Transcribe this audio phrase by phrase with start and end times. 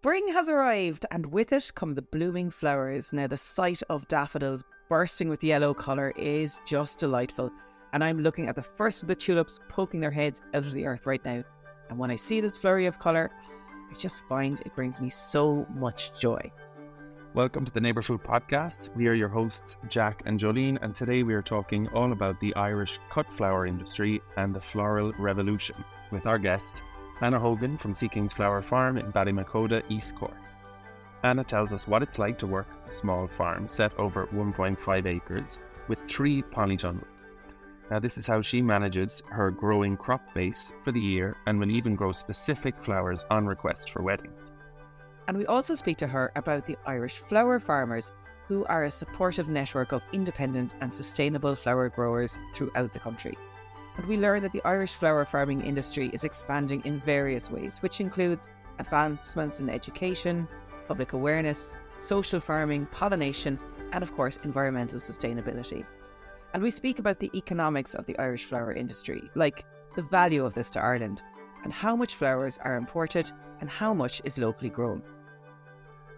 [0.00, 3.10] Spring has arrived, and with it come the blooming flowers.
[3.12, 7.50] Now, the sight of daffodils bursting with yellow colour is just delightful,
[7.94, 10.84] and I'm looking at the first of the tulips poking their heads out of the
[10.84, 11.42] earth right now.
[11.88, 13.30] And when I see this flurry of colour,
[13.90, 16.52] I just find it brings me so much joy.
[17.32, 18.94] Welcome to the NeighbourFood Podcast.
[18.94, 22.54] We are your hosts, Jack and Jolene, and today we are talking all about the
[22.56, 26.82] Irish cut flower industry and the floral revolution with our guest,
[27.20, 30.34] Anna Hogan from Seekings Flower Farm in Ballymacoda, East Cork.
[31.22, 35.58] Anna tells us what it's like to work a small farm set over 1.5 acres
[35.88, 37.04] with three polytunnels.
[37.90, 41.70] Now, this is how she manages her growing crop base for the year and will
[41.70, 44.50] even grow specific flowers on request for weddings.
[45.28, 48.12] And we also speak to her about the Irish flower farmers,
[48.48, 53.36] who are a supportive network of independent and sustainable flower growers throughout the country.
[53.96, 58.00] And we learn that the Irish flower farming industry is expanding in various ways, which
[58.00, 60.48] includes advancements in education,
[60.88, 63.58] public awareness, social farming, pollination,
[63.92, 65.84] and of course, environmental sustainability.
[66.52, 70.54] And we speak about the economics of the Irish flower industry, like the value of
[70.54, 71.22] this to Ireland,
[71.62, 75.02] and how much flowers are imported and how much is locally grown.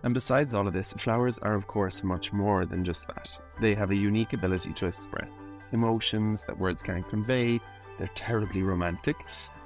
[0.03, 3.39] And besides all of this, flowers are, of course, much more than just that.
[3.61, 5.29] They have a unique ability to express
[5.73, 7.61] emotions that words can't convey.
[7.99, 9.17] They're terribly romantic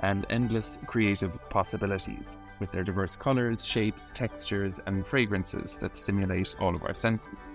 [0.01, 6.75] and endless creative possibilities with their diverse colours, shapes, textures, and fragrances that stimulate all
[6.75, 7.49] of our senses.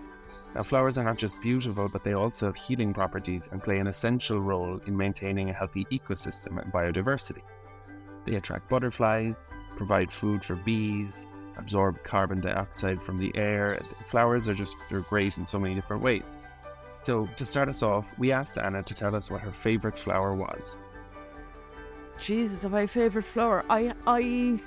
[0.54, 3.88] Now, flowers are not just beautiful, but they also have healing properties and play an
[3.88, 7.42] essential role in maintaining a healthy ecosystem and biodiversity.
[8.26, 9.36] They attract butterflies,
[9.76, 13.80] provide food for bees, absorb carbon dioxide from the air.
[14.10, 16.24] Flowers are just, they're great in so many different ways.
[17.06, 20.34] So, to start us off, we asked Anna to tell us what her favourite flower
[20.34, 20.76] was.
[22.18, 23.64] Jesus, my favourite flower.
[23.70, 24.60] I I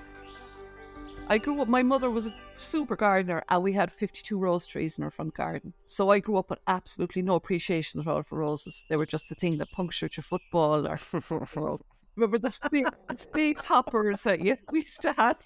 [1.27, 4.69] I grew up my mother was a super gardener and we had fifty two rose
[4.69, 5.73] trees in our front garden.
[5.85, 8.85] So I grew up with absolutely no appreciation at all for roses.
[8.89, 11.01] They were just the thing that punctured your football or
[12.15, 15.45] remember the space, space hoppers that you we used to have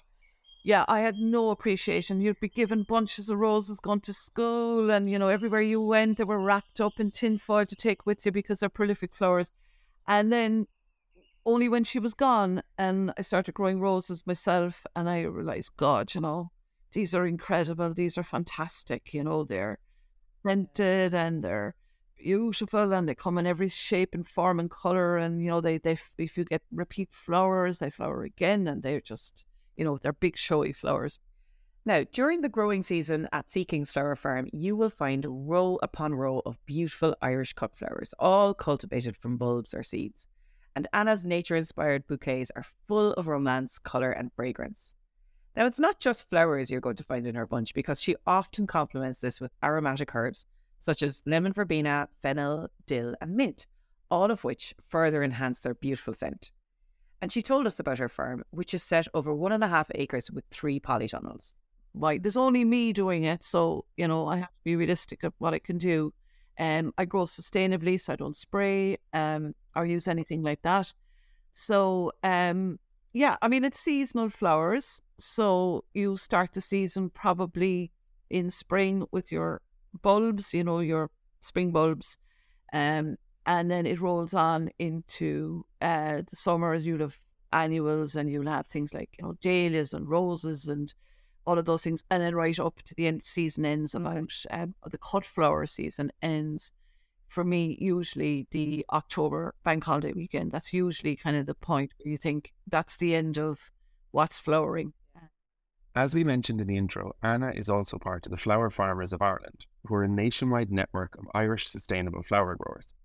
[0.63, 2.21] yeah, I had no appreciation.
[2.21, 6.17] You'd be given bunches of roses going to school, and you know, everywhere you went,
[6.17, 9.51] they were wrapped up in tinfoil to take with you because they're prolific flowers.
[10.07, 10.67] And then
[11.45, 16.15] only when she was gone, and I started growing roses myself, and I realized, God,
[16.15, 16.51] you know,
[16.93, 17.93] these are incredible.
[17.93, 19.13] These are fantastic.
[19.13, 19.79] You know, they're
[20.45, 21.75] scented and they're
[22.17, 25.17] beautiful, and they come in every shape and form and color.
[25.17, 29.01] And you know, they they if you get repeat flowers, they flower again, and they're
[29.01, 29.45] just
[29.77, 31.19] you know, they're big showy flowers.
[31.85, 36.41] Now, during the growing season at Seekings Flower Farm, you will find row upon row
[36.45, 40.27] of beautiful Irish cut flowers, all cultivated from bulbs or seeds.
[40.75, 44.95] And Anna's nature inspired bouquets are full of romance, colour, and fragrance.
[45.55, 48.65] Now, it's not just flowers you're going to find in her bunch because she often
[48.65, 50.45] complements this with aromatic herbs
[50.83, 53.67] such as lemon verbena, fennel, dill, and mint,
[54.11, 56.51] all of which further enhance their beautiful scent.
[57.23, 59.89] And she told us about her farm, which is set over one and a half
[59.95, 61.53] acres with three polytunnels.
[61.93, 65.31] Right, there's only me doing it, so you know I have to be realistic of
[65.37, 66.13] what I can do.
[66.59, 70.91] Um, I grow sustainably, so I don't spray um or use anything like that.
[71.53, 72.77] So um,
[73.13, 77.93] yeah, I mean it's seasonal flowers, so you start the season probably
[78.29, 79.61] in spring with your
[80.01, 81.09] bulbs, you know your
[81.39, 82.17] spring bulbs,
[82.73, 86.75] um, and then it rolls on into uh, the summer.
[86.75, 87.19] You'll have
[87.51, 90.93] annuals, and you'll have things like you know dahlias and roses and
[91.45, 94.75] all of those things, and then right up to the end season ends about um,
[94.89, 96.71] the cut flower season ends.
[97.27, 100.51] For me, usually the October bank holiday weekend.
[100.51, 103.71] That's usually kind of the point where you think that's the end of
[104.11, 104.93] what's flowering.
[105.95, 109.21] As we mentioned in the intro, Anna is also part of the Flower Farmers of
[109.21, 112.95] Ireland, who are a nationwide network of Irish sustainable flower growers.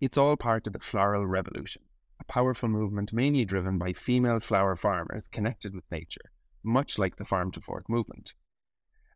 [0.00, 1.82] It's all part of the floral revolution,
[2.20, 7.24] a powerful movement mainly driven by female flower farmers connected with nature, much like the
[7.26, 8.32] farm to fork movement.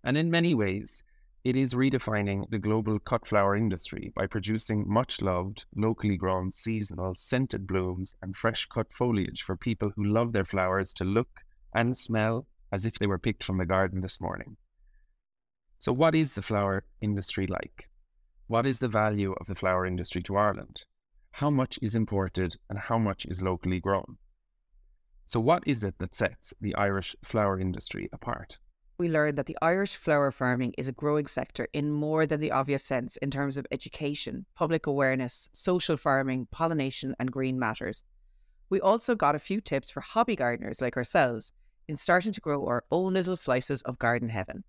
[0.04, 1.02] And in many ways,
[1.42, 7.14] it is redefining the global cut flower industry by producing much loved, locally grown, seasonal,
[7.14, 11.40] scented blooms and fresh cut foliage for people who love their flowers to look
[11.75, 14.58] and smell as if they were picked from the garden this morning.
[15.78, 17.88] So, what is the flower industry like?
[18.46, 20.85] What is the value of the flower industry to Ireland?
[21.32, 24.19] How much is imported and how much is locally grown?
[25.26, 28.58] So, what is it that sets the Irish flower industry apart?
[28.99, 32.52] We learned that the Irish flower farming is a growing sector in more than the
[32.52, 38.05] obvious sense in terms of education, public awareness, social farming, pollination, and green matters.
[38.69, 41.55] We also got a few tips for hobby gardeners like ourselves
[41.88, 44.64] in starting to grow our own little slices of garden heaven.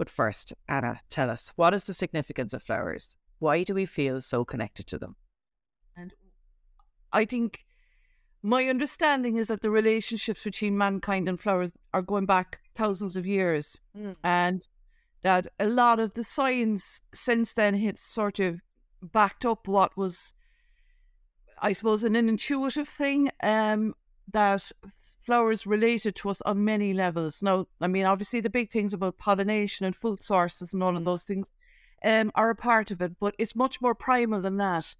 [0.00, 3.18] But first, Anna, tell us what is the significance of flowers?
[3.38, 5.16] Why do we feel so connected to them?
[5.94, 6.14] And
[7.12, 7.58] I think
[8.42, 13.26] my understanding is that the relationships between mankind and flowers are going back thousands of
[13.26, 14.16] years, mm.
[14.24, 14.66] and
[15.20, 18.62] that a lot of the science since then has sort of
[19.02, 20.32] backed up what was,
[21.60, 23.28] I suppose, an intuitive thing.
[23.42, 23.92] Um,
[24.32, 24.72] that
[25.20, 27.42] flowers related to us on many levels.
[27.42, 31.02] Now, I mean, obviously, the big things about pollination and food sources and all of
[31.02, 31.06] mm.
[31.06, 31.50] those things
[32.04, 34.94] um, are a part of it, but it's much more primal than that.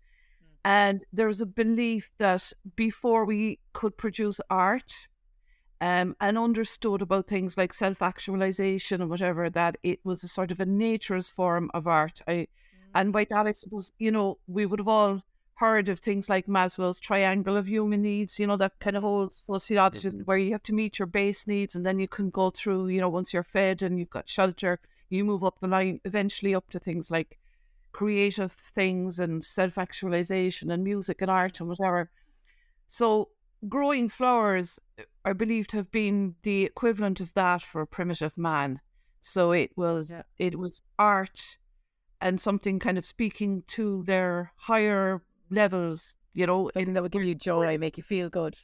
[0.64, 5.08] And there's a belief that before we could produce art
[5.81, 10.50] um, and understood about things like self actualization and whatever, that it was a sort
[10.50, 12.20] of a nature's form of art.
[12.28, 12.49] I,
[12.94, 15.22] and by that, I suppose, you know, we would have all
[15.60, 19.28] heard of things like Maslow's triangle of human needs, you know, that kind of whole
[19.28, 20.20] sociology mm-hmm.
[20.20, 22.98] where you have to meet your base needs and then you can go through, you
[22.98, 24.80] know, once you're fed and you've got shelter,
[25.10, 27.38] you move up the line eventually up to things like
[27.92, 32.10] creative things and self actualization and music and art and whatever.
[32.86, 33.28] So,
[33.68, 34.78] growing flowers
[35.26, 38.80] are believed to have been the equivalent of that for primitive man.
[39.20, 40.22] So it was yeah.
[40.38, 41.58] it was art
[42.18, 47.25] and something kind of speaking to their higher levels, you know, something that would give
[47.25, 48.56] you joy, make you feel good.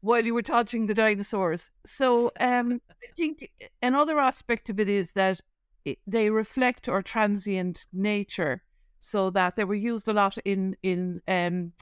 [0.00, 1.70] While you were touching the dinosaurs.
[1.86, 3.50] So um, I think
[3.82, 5.40] another aspect of it is that
[5.84, 8.62] it, they reflect our transient nature
[8.98, 11.72] so that they were used a lot in in um,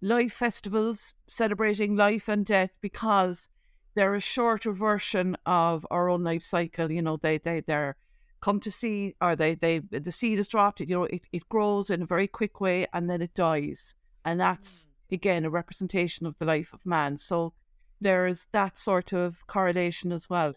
[0.00, 3.48] life festivals celebrating life and death because
[3.94, 6.92] they're a shorter version of our own life cycle.
[6.92, 7.96] You know, they they they're
[8.40, 10.80] come to see or they they the seed is dropped.
[10.80, 14.40] You know, it, it grows in a very quick way and then it dies, and
[14.40, 15.14] that's mm.
[15.14, 17.16] again a representation of the life of man.
[17.16, 17.52] So
[18.00, 20.54] there is that sort of correlation as well.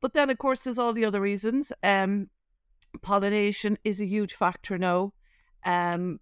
[0.00, 1.72] But then, of course, there's all the other reasons.
[1.82, 2.28] Um,
[3.02, 5.12] pollination is a huge factor now.
[5.64, 6.18] Um,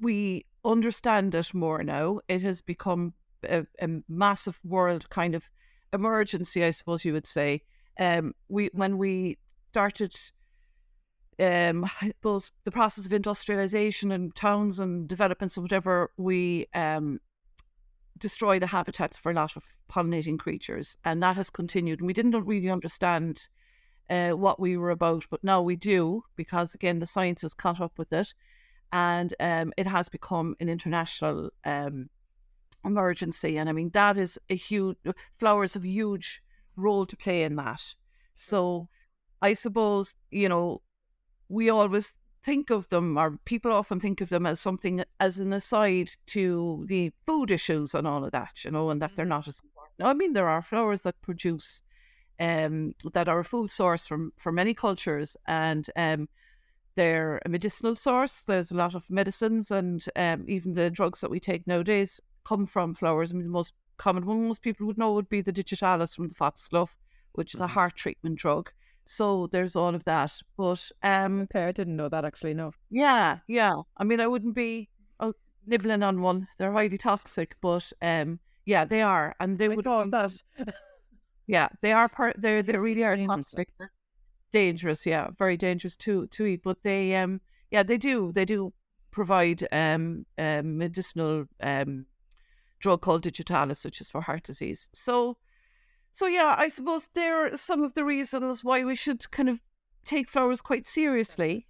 [0.00, 2.20] we understand it more now.
[2.28, 5.44] It has become a, a, massive world kind of
[5.92, 7.62] emergency, I suppose you would say.
[7.98, 9.38] Um, we when we
[9.70, 10.14] started,
[11.40, 11.88] um,
[12.22, 17.20] the process of industrialization and towns and developments or whatever, we um,
[18.18, 22.00] destroy the habitats for a lot of pollinating creatures, and that has continued.
[22.00, 23.48] And we didn't really understand
[24.10, 27.80] uh, what we were about, but now we do because again the science has caught
[27.80, 28.34] up with it
[28.92, 32.10] and um, it has become an international um,
[32.84, 33.56] emergency.
[33.56, 34.96] And I mean, that is a huge,
[35.38, 36.42] flowers have a huge
[36.76, 37.82] role to play in that.
[38.34, 38.88] So
[39.42, 40.82] I suppose, you know,
[41.50, 45.52] we always think of them, or people often think of them as something as an
[45.52, 49.30] aside to the food issues and all of that, you know, and that they're mm-hmm.
[49.30, 50.08] not as important.
[50.08, 51.82] I mean, there are flowers that produce,
[52.38, 56.28] um, that are a food source from for many cultures, and um,
[56.94, 58.40] they're a medicinal source.
[58.40, 62.66] There's a lot of medicines and um, even the drugs that we take nowadays come
[62.66, 63.32] from flowers.
[63.32, 66.28] I mean, the most common one most people would know would be the digitalis from
[66.28, 66.96] the foxglove,
[67.32, 67.74] which is a mm-hmm.
[67.74, 68.70] heart treatment drug.
[69.10, 70.40] So there's all of that.
[70.56, 72.54] But um, okay, I didn't know that actually.
[72.54, 72.72] No.
[72.90, 73.74] Yeah, yeah.
[73.96, 75.32] I mean, I wouldn't be uh,
[75.66, 76.46] nibbling on one.
[76.58, 79.84] They're highly toxic, but um, yeah, they are, and they would.
[79.84, 80.32] that.
[81.46, 82.36] yeah, they are part.
[82.40, 83.68] They they really are toxic
[84.52, 86.62] dangerous, yeah, very dangerous to to eat.
[86.62, 88.72] But they, um, yeah, they do they do
[89.10, 92.06] provide um, um medicinal um
[92.78, 94.88] drug called digitalis, which is for heart disease.
[94.92, 95.36] So,
[96.12, 99.60] so yeah, I suppose there are some of the reasons why we should kind of
[100.04, 101.66] take flowers quite seriously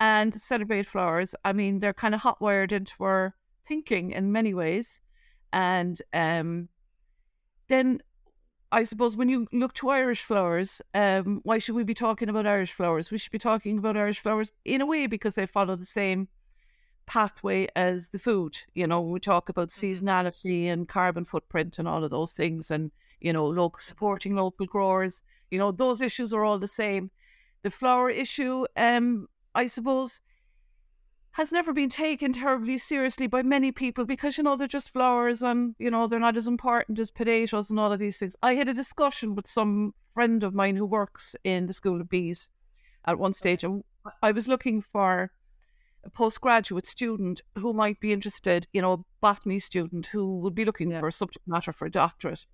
[0.00, 1.34] and celebrate flowers.
[1.44, 3.34] I mean, they're kind of hot wired into our
[3.66, 5.00] thinking in many ways,
[5.52, 6.68] and um,
[7.68, 8.00] then
[8.74, 12.44] I suppose when you look to Irish flowers, um, why should we be talking about
[12.44, 13.10] Irish flowers?
[13.10, 16.26] We should be talking about Irish flowers in a way because they follow the same
[17.06, 18.58] pathway as the food.
[18.74, 20.06] You know, we talk about mm-hmm.
[20.06, 22.90] seasonality and carbon footprint and all of those things, and
[23.24, 25.24] you know, local supporting local growers.
[25.50, 27.10] You know, those issues are all the same.
[27.62, 30.20] The flower issue, um, I suppose,
[31.32, 35.42] has never been taken terribly seriously by many people because, you know, they're just flowers
[35.42, 38.36] and, you know, they're not as important as potatoes and all of these things.
[38.42, 42.10] I had a discussion with some friend of mine who works in the School of
[42.10, 42.50] Bees
[43.06, 43.82] at one stage, and
[44.22, 45.32] I was looking for
[46.04, 50.66] a postgraduate student who might be interested, you know, a botany student who would be
[50.66, 51.00] looking yeah.
[51.00, 52.44] for a subject matter for a doctorate.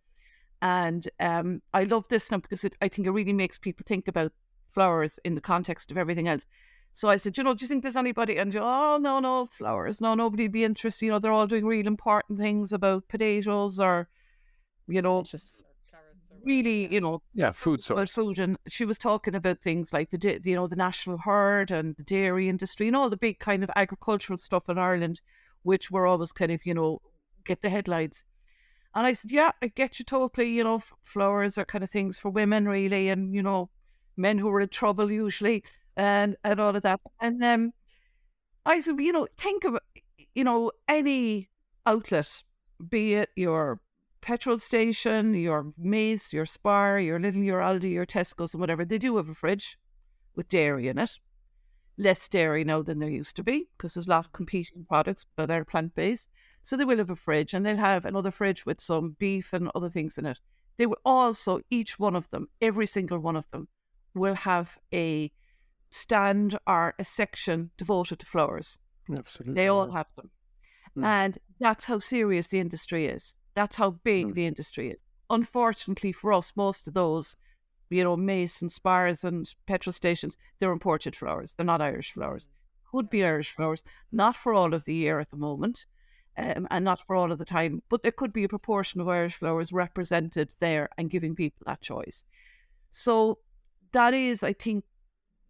[0.62, 4.08] And um, I love this now because it, I think it really makes people think
[4.08, 4.32] about
[4.72, 6.44] flowers in the context of everything else.
[6.92, 8.36] So I said, you know, do you think there's anybody?
[8.36, 11.06] And you, oh no, no flowers, no nobody'd be interested.
[11.06, 14.08] You know, they're all doing real important things about potatoes or,
[14.88, 15.64] you know, just
[16.44, 18.14] really, you know, Yeah, food about source.
[18.14, 21.94] food, and she was talking about things like the you know the national herd and
[21.96, 25.20] the dairy industry and all the big kind of agricultural stuff in Ireland,
[25.62, 27.00] which were always kind of you know
[27.44, 28.24] get the headlines.
[28.94, 30.50] And I said, yeah, I get you totally.
[30.50, 33.70] You know, flowers are kind of things for women, really, and you know,
[34.16, 35.62] men who are in trouble usually,
[35.96, 37.00] and and all of that.
[37.20, 37.72] And um,
[38.66, 39.78] I said, you know, think of
[40.34, 41.48] you know any
[41.86, 42.42] outlet,
[42.88, 43.80] be it your
[44.20, 48.98] petrol station, your Mace, your Spar, your Lidl, your Aldi, your Tesco's, and whatever, they
[48.98, 49.78] do have a fridge
[50.34, 51.18] with dairy in it.
[51.96, 55.26] Less dairy now than there used to be because there's a lot of competing products
[55.36, 56.28] that are plant based.
[56.62, 59.70] So they will have a fridge and they'll have another fridge with some beef and
[59.74, 60.40] other things in it.
[60.76, 63.68] They will also, each one of them, every single one of them,
[64.14, 65.32] will have a
[65.90, 68.78] stand or a section devoted to flowers.
[69.14, 69.54] Absolutely.
[69.54, 70.30] They all have them.
[70.96, 71.04] Mm.
[71.04, 73.34] And that's how serious the industry is.
[73.54, 74.34] That's how big Mm.
[74.34, 75.02] the industry is.
[75.28, 77.36] Unfortunately for us, most of those,
[77.88, 81.54] you know, mace and spars and petrol stations, they're imported flowers.
[81.54, 82.48] They're not Irish flowers.
[82.90, 85.86] Could be Irish flowers, not for all of the year at the moment,
[86.36, 89.08] um, and not for all of the time, but there could be a proportion of
[89.08, 92.24] Irish flowers represented there and giving people that choice.
[92.90, 93.38] So
[93.92, 94.84] that is, I think,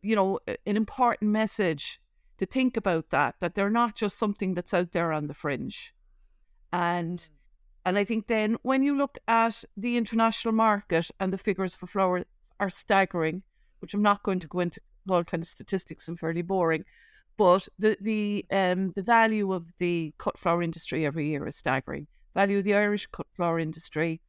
[0.02, 2.00] you know, an important message
[2.38, 5.94] to think about that, that they're not just something that's out there on the fringe.
[6.72, 7.28] And
[7.84, 11.86] and I think then when you look at the international market and the figures for
[11.86, 12.24] flowers
[12.58, 13.42] are staggering,
[13.80, 16.84] which I'm not going to go into all kind of statistics and fairly boring,
[17.40, 22.06] but the the um the value of the cut flower industry every year is staggering.
[22.34, 24.20] Value of the Irish cut flower industry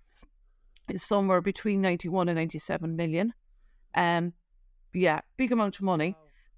[0.87, 3.33] is somewhere between 91 and 97 million.
[3.95, 4.31] Um,
[4.93, 6.15] yeah, big amount of money.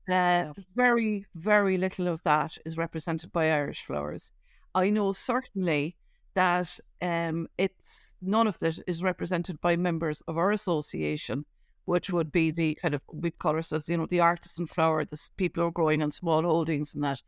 [0.08, 4.32] Uh, very, very little of that is represented by Irish flowers.
[4.76, 5.96] I know certainly
[6.36, 11.46] that um, it's none of it is represented by members of our association,
[11.86, 15.30] which would be the kind of we call ourselves, you know, the artisan flower, the
[15.38, 17.22] people who are growing on small holdings and that.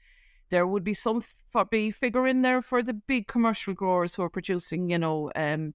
[0.50, 1.24] There would be some
[1.56, 5.32] f- be figure in there for the big commercial growers who are producing, you know,
[5.36, 5.74] um,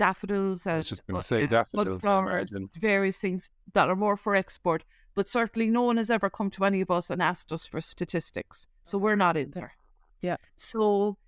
[0.00, 1.86] daffodils and just going to say uh, daffodils.
[1.86, 2.70] I sunflowers, imagine.
[2.80, 4.84] various things that are more for export.
[5.14, 7.80] But certainly, no one has ever come to any of us and asked us for
[7.80, 9.74] statistics, so we're not in there.
[10.22, 10.36] Yeah.
[10.56, 11.18] So,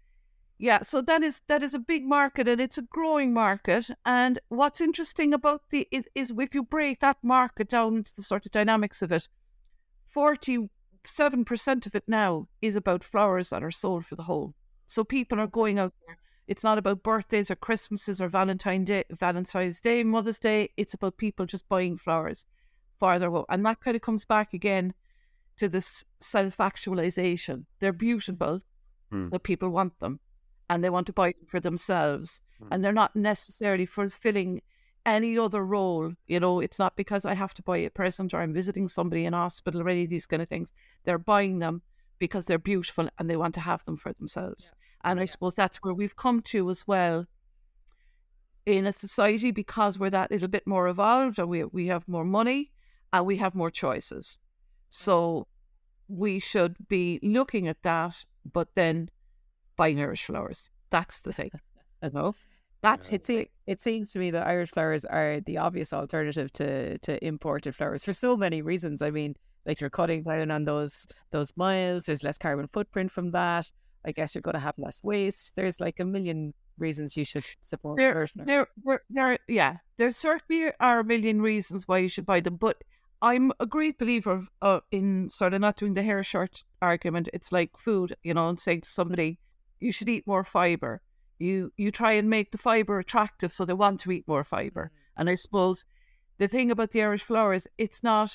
[0.62, 3.90] yeah, so that is that is a big market and it's a growing market.
[4.04, 8.22] And what's interesting about the is, is if you break that market down into the
[8.22, 9.28] sort of dynamics of it,
[10.06, 14.54] forty-seven percent of it now is about flowers that are sold for the home.
[14.86, 16.16] So people are going out there.
[16.46, 20.68] It's not about birthdays or Christmases or Valentine Day, Valentine's Day, Mother's Day.
[20.76, 22.46] It's about people just buying flowers
[23.00, 24.94] for their home, and that kind of comes back again
[25.56, 27.66] to this self-actualization.
[27.80, 28.60] They're beautiful,
[29.10, 29.28] Hmm.
[29.28, 30.20] so people want them,
[30.72, 32.68] and they want to buy them for themselves, Hmm.
[32.70, 34.62] and they're not necessarily fulfilling
[35.04, 36.12] any other role.
[36.26, 39.24] You know, it's not because I have to buy a present or I'm visiting somebody
[39.26, 40.72] in hospital or any of these kind of things.
[41.04, 41.82] They're buying them
[42.18, 44.72] because they're beautiful and they want to have them for themselves.
[45.04, 47.26] And I suppose that's where we've come to as well
[48.64, 52.24] in a society because we're that little bit more evolved and we we have more
[52.24, 52.72] money
[53.12, 54.38] and we have more choices.
[54.88, 55.48] So
[56.08, 59.10] we should be looking at that, but then
[59.82, 60.70] buying Irish flowers.
[60.90, 61.50] That's the thing.
[62.02, 62.34] I know.
[62.82, 66.98] That's It, se- it seems to me that Irish flowers are the obvious alternative to,
[66.98, 69.02] to imported flowers for so many reasons.
[69.02, 69.34] I mean,
[69.66, 72.06] like you're cutting down on those those miles.
[72.06, 73.70] There's less carbon footprint from that.
[74.04, 75.52] I guess you're going to have less waste.
[75.56, 78.46] There's like a million reasons you should support There, Irish flowers.
[78.46, 82.56] there, there, there, yeah, there certainly are a million reasons why you should buy them,
[82.56, 82.76] but
[83.20, 87.28] I'm a great believer of, uh, in sort of not doing the hair shirt argument.
[87.32, 89.38] It's like food, you know, and saying to somebody,
[89.82, 91.02] you should eat more fiber.
[91.38, 94.92] You you try and make the fiber attractive so they want to eat more fiber.
[95.16, 95.84] And I suppose
[96.38, 98.32] the thing about the Irish flowers, it's not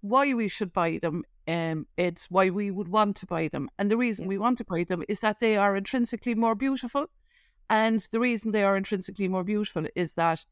[0.00, 1.24] why we should buy them.
[1.48, 3.70] Um, it's why we would want to buy them.
[3.78, 7.06] And the reason we want to buy them is that they are intrinsically more beautiful.
[7.68, 10.44] And the reason they are intrinsically more beautiful is that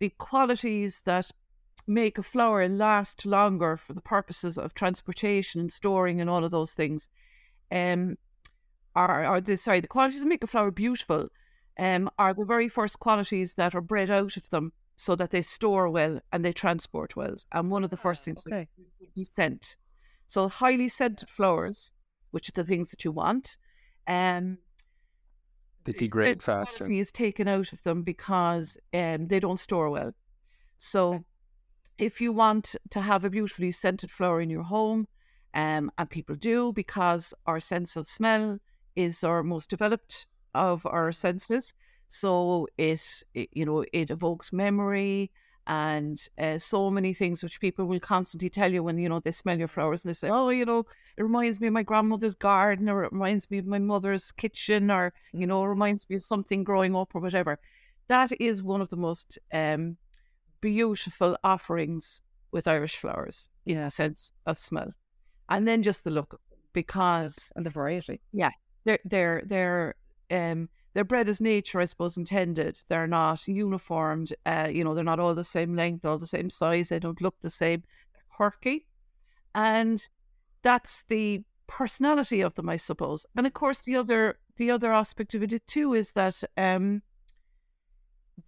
[0.00, 1.30] the qualities that
[1.86, 6.50] make a flower last longer for the purposes of transportation and storing and all of
[6.50, 7.08] those things
[7.70, 8.16] um,
[8.94, 11.28] are, are the, sorry, the qualities that make a flower beautiful
[11.78, 15.42] um, are the very first qualities that are bred out of them so that they
[15.42, 17.34] store well and they transport well.
[17.52, 18.68] And one of the first things Okay.
[18.78, 19.76] would be scent.
[20.26, 21.92] So highly scented flowers,
[22.30, 23.56] which are the things that you want,
[24.06, 24.58] um,
[25.84, 26.78] They degrade faster.
[26.78, 30.12] quality is taken out of them because um, they don't store well.
[30.78, 31.24] So,
[31.98, 35.06] if you want to have a beautifully scented flower in your home,
[35.54, 38.58] um, and people do because our sense of smell
[38.96, 41.74] is our most developed of our senses,
[42.08, 45.30] So it, it you know, it evokes memory
[45.66, 49.32] and uh, so many things which people will constantly tell you when you know they
[49.32, 50.80] smell your flowers and they say, "Oh, you know,
[51.16, 54.90] it reminds me of my grandmother's garden, or it reminds me of my mother's kitchen,
[54.90, 57.58] or you know, it reminds me of something growing up, or whatever."
[58.08, 59.96] That is one of the most um,
[60.60, 62.20] beautiful offerings
[62.52, 63.84] with Irish flowers in Yeah.
[63.86, 64.92] the sense of smell,
[65.48, 66.40] and then just the look,
[66.72, 68.20] because and the variety.
[68.84, 69.94] They're they're
[70.30, 72.80] um they're bred as nature, I suppose, intended.
[72.88, 74.32] They're not uniformed.
[74.46, 76.88] Uh, you know, they're not all the same length, all the same size.
[76.88, 77.82] They don't look the same.
[78.12, 78.86] They're quirky,
[79.54, 80.06] and
[80.62, 83.26] that's the personality of them, I suppose.
[83.36, 87.02] And of course, the other the other aspect of it too is that um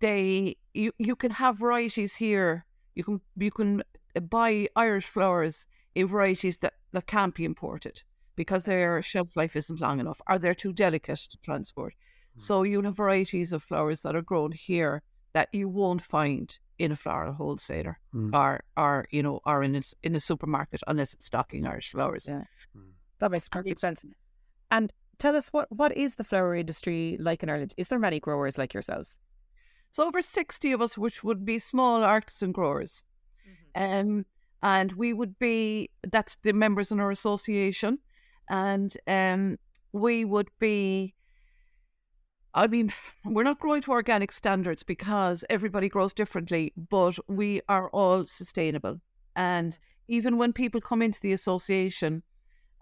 [0.00, 2.64] they you you can have varieties here.
[2.94, 3.82] You can you can
[4.30, 8.02] buy Irish flowers in varieties that that can't be imported
[8.36, 11.94] because their shelf life isn't long enough or they're too delicate to transport.
[12.38, 15.02] So you have varieties of flowers that are grown here
[15.32, 18.34] that you won't find in a floral wholesaler Mm.
[18.34, 21.90] or or you know or in a, s- in a supermarket unless it's stocking Irish
[21.90, 22.26] flowers.
[22.28, 22.44] Yeah.
[23.20, 24.04] That makes perfect sense.
[24.70, 27.72] And tell us what what is the flower industry like in Ireland?
[27.78, 29.18] Is there many growers like yourselves?
[29.92, 33.02] So over sixty of us, which would be small artisan growers,
[33.74, 34.26] um,
[34.62, 37.98] and we would be that's the members in our association,
[38.48, 39.58] and um,
[39.92, 41.14] we would be.
[42.54, 42.92] I mean,
[43.24, 49.00] we're not growing to organic standards because everybody grows differently, but we are all sustainable.
[49.34, 52.22] And even when people come into the association,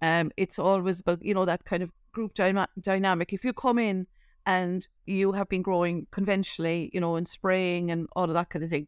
[0.02, 3.32] um, it's always about you know that kind of group dynamic.
[3.32, 4.06] If you come in
[4.46, 8.64] and you have been growing conventionally, you know, and spraying and all of that kind
[8.64, 8.86] of thing,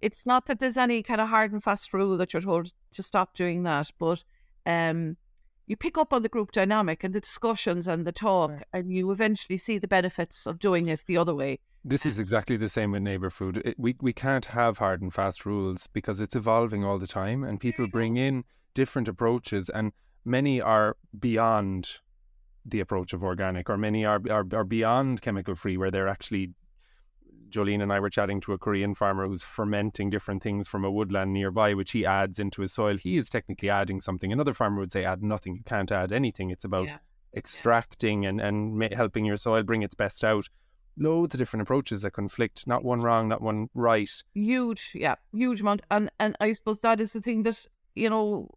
[0.00, 3.02] it's not that there's any kind of hard and fast rule that you're told to
[3.02, 4.24] stop doing that, but
[4.66, 5.16] um,
[5.66, 8.62] you pick up on the group dynamic and the discussions and the talk, Sure.
[8.72, 11.58] and you eventually see the benefits of doing it the other way.
[11.84, 13.58] This is exactly the same with NeighbourFood.
[13.64, 17.44] It, we we can't have hard and fast rules because it's evolving all the time,
[17.44, 18.44] and people bring in
[18.74, 19.92] different approaches, and
[20.24, 21.98] many are beyond
[22.64, 26.50] the approach of organic, or many are are, are beyond chemical free, where they're actually.
[27.50, 30.90] Jolene and I were chatting to a Korean farmer who's fermenting different things from a
[30.90, 32.96] woodland nearby, which he adds into his soil.
[32.96, 34.32] He is technically adding something.
[34.32, 35.56] Another farmer would say, add nothing.
[35.56, 36.50] You can't add anything.
[36.50, 36.98] It's about Yeah.
[37.34, 40.48] extracting and, and ma- helping your soil bring its best out.
[40.98, 44.10] Loads of different approaches that conflict, not one wrong, not one right.
[44.34, 48.48] huge yeah huge amount and and i suppose that is the thing that you know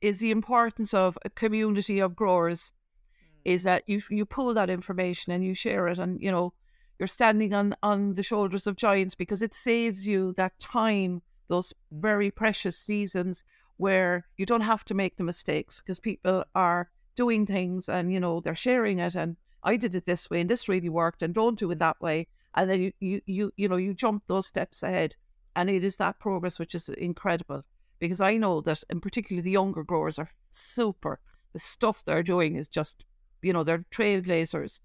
[0.00, 3.52] is the importance of a community of growers mm.
[3.52, 6.52] is that you you pull that information and you share it and you know
[6.98, 11.74] you're standing on on the shoulders of giants because it saves you that time those
[11.92, 13.44] very precious seasons
[13.76, 18.20] where you don't have to make the mistakes because people are doing things and you
[18.20, 21.32] know they're sharing it and I did it this way and this really worked and
[21.34, 22.28] don't do it that way.
[22.54, 25.16] And then you you you, you know you jump those steps ahead
[25.56, 27.64] and it is that progress which is incredible
[27.98, 31.20] because I know that in particular the younger growers are super
[31.52, 33.04] the stuff they're doing is just
[33.42, 34.80] you know they're trailblazers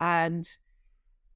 [0.00, 0.48] and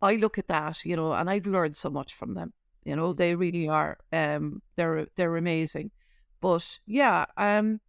[0.00, 2.52] I look at that you know and I've learned so much from them
[2.84, 5.90] you know they really are um they're they're amazing.
[6.40, 7.80] But yeah um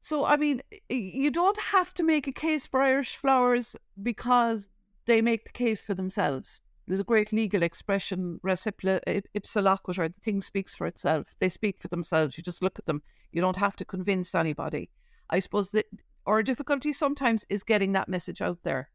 [0.00, 4.70] so I mean you don't have to make a case for Irish flowers because
[5.06, 6.60] they make the case for themselves.
[6.86, 11.36] There's a great legal expression recipla ipsa loquitur the thing speaks for itself.
[11.38, 12.36] They speak for themselves.
[12.36, 13.02] You just look at them.
[13.30, 14.90] You don't have to convince anybody.
[15.28, 15.86] I suppose that
[16.26, 18.90] our difficulty sometimes is getting that message out there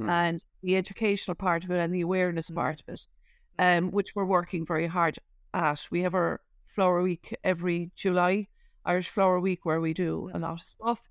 [0.00, 0.08] Hmm.
[0.08, 3.06] and the educational part of it and the awareness part of it,
[3.58, 5.18] um, which we're working very hard
[5.52, 5.86] at.
[5.90, 8.46] We have our Flower Week every July,
[8.86, 11.02] Irish Flower Week, where we do a lot of stuff,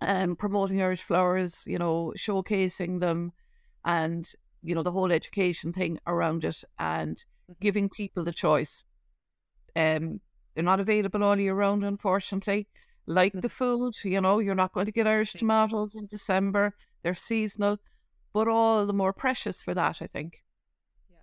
[0.00, 3.32] um, promoting Irish flowers, you know, showcasing them,
[3.84, 4.28] and
[4.62, 7.24] you know the whole education thing around it, and
[7.60, 8.84] giving people the choice.
[9.76, 10.20] Um,
[10.54, 12.66] they're not available all year round, unfortunately.
[13.10, 16.74] Like the food, you know, you're not going to get Irish tomatoes in December.
[17.02, 17.78] They're seasonal,
[18.34, 20.44] but all the more precious for that, I think.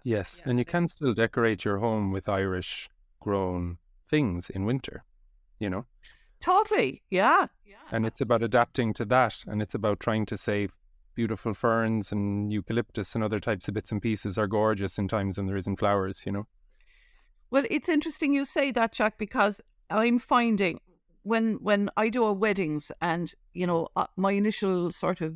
[0.03, 3.77] Yes, and you can still decorate your home with Irish grown
[4.09, 5.03] things in winter,
[5.59, 5.85] you know?
[6.39, 7.47] Totally, yeah.
[7.91, 10.73] And it's about adapting to that, and it's about trying to save
[11.13, 15.37] beautiful ferns and eucalyptus and other types of bits and pieces are gorgeous in times
[15.37, 16.47] when there isn't flowers, you know?
[17.51, 20.79] Well, it's interesting you say that, Jack, because I'm finding
[21.25, 25.33] when when I do a weddings, and you know, uh, my initial sort of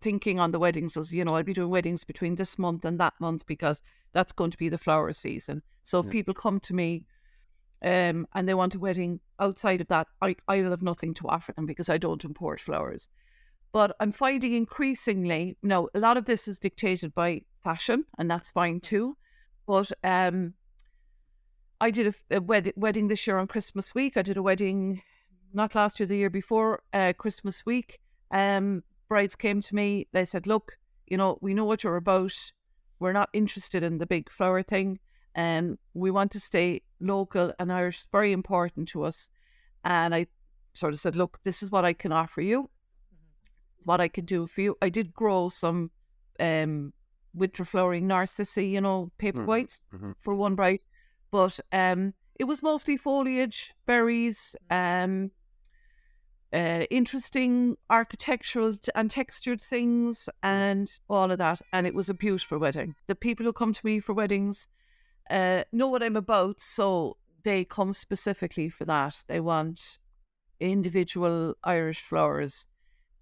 [0.00, 2.98] thinking on the weddings was, you know, I'll be doing weddings between this month and
[3.00, 5.62] that month because that's going to be the flower season.
[5.84, 6.12] So if Yeah.
[6.12, 7.04] people come to me,
[7.82, 11.52] um, and they want a wedding outside of that, I I'll have nothing to offer
[11.52, 13.08] them because I don't import flowers.
[13.72, 18.50] But I'm finding increasingly, now a lot of this is dictated by fashion, and that's
[18.50, 19.16] fine too.
[19.66, 20.54] But um,
[21.80, 24.16] I did a, a wed- wedding this year on Christmas week.
[24.16, 25.02] I did a wedding
[25.54, 28.00] not last year, the year before uh, Christmas week.
[28.30, 30.06] Um, brides came to me.
[30.12, 32.34] They said, "Look, you know, we know what you're about.
[32.98, 35.00] We're not interested in the big flower thing.
[35.34, 37.96] Um, we want to stay local and Irish.
[37.98, 39.28] It's very important to us."
[39.84, 40.26] And I
[40.74, 42.70] sort of said, "Look, this is what I can offer you.
[43.84, 44.76] What I can do for you.
[44.80, 45.90] I did grow some
[46.38, 46.92] um,
[47.34, 50.14] winter flowering narcissi, you know, paper Mhm, whites mhm.
[50.20, 50.80] for one bride,
[51.30, 55.30] but um, it was mostly foliage, berries, um,
[56.52, 61.60] uh, interesting architectural and textured things, and all of that.
[61.72, 62.94] And it was a beautiful wedding.
[63.06, 64.68] The people who come to me for weddings
[65.30, 69.22] uh, know what I'm about, so they come specifically for that.
[69.28, 69.98] They want
[70.60, 72.66] individual Irish flowers.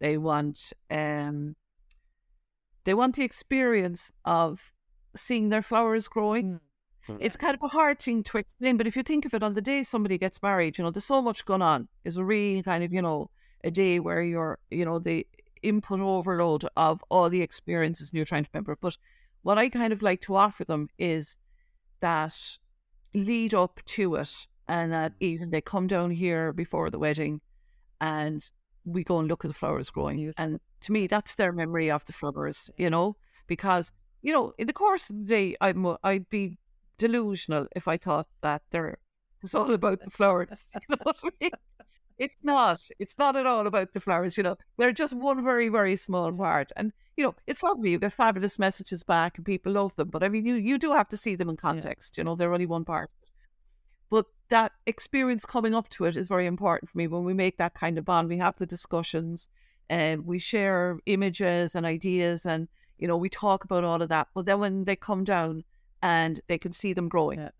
[0.00, 1.56] They want um,
[2.84, 4.72] they want the experience of
[5.14, 6.54] seeing their flowers growing.
[6.54, 6.60] Mm.
[7.10, 7.18] Mm.
[7.20, 9.54] It's kind of a hard thing to explain, but if you think of it on
[9.54, 11.88] the day somebody gets married, you know, there's so much going on.
[12.04, 13.30] It's a real kind of, you know,
[13.64, 15.26] a day where you're, you know, the
[15.62, 18.76] input overload of all the experiences and you're trying to remember.
[18.80, 18.96] But
[19.42, 21.36] what I kind of like to offer them is
[22.00, 22.36] that
[23.14, 25.16] lead up to it and that mm.
[25.20, 27.40] even they come down here before the wedding
[28.00, 28.50] and
[28.84, 30.32] we go and look at the flowers growing.
[30.38, 33.92] And to me, that's their memory of the flowers, you know, because,
[34.22, 36.58] you know, in the course of the day, I'm, I'd be
[37.00, 38.98] delusional if I thought that they're,
[39.42, 40.66] it's all about the flowers.
[40.88, 41.50] You know I mean?
[42.18, 42.80] It's not.
[42.98, 44.56] It's not at all about the flowers, you know.
[44.76, 46.70] They're just one very, very small part.
[46.76, 47.92] And, you know, it's lovely.
[47.92, 50.10] You get fabulous messages back and people love them.
[50.10, 52.52] But I mean, you, you do have to see them in context, you know, they're
[52.52, 53.10] only one part.
[54.10, 57.06] But that experience coming up to it is very important for me.
[57.06, 59.48] When we make that kind of bond, we have the discussions
[59.88, 64.28] and we share images and ideas and, you know, we talk about all of that.
[64.34, 65.64] But then when they come down
[66.02, 67.50] and they can see them growing, Yeah.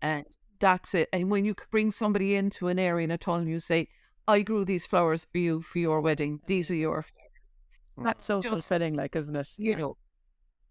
[0.00, 0.24] and
[0.60, 1.08] that's it.
[1.12, 3.88] And when you bring somebody into an area in a tunnel, and you say,
[4.28, 6.40] I grew these flowers for you for your wedding.
[6.46, 7.04] These are your,
[7.96, 9.48] That's so Just- fulfilling, like, isn't it?
[9.58, 9.96] you know.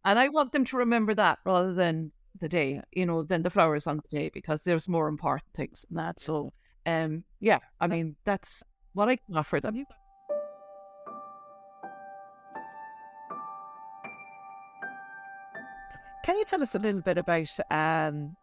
[0.04, 3.50] And I want them to remember that rather than the day, you know, than the
[3.52, 6.20] flowers on the day because there's more important things than that.
[6.20, 6.54] So,
[6.88, 8.64] um, yeah, I mean, that's
[8.94, 9.86] what I can offer them.
[16.24, 18.36] Can you tell us a little bit about, um,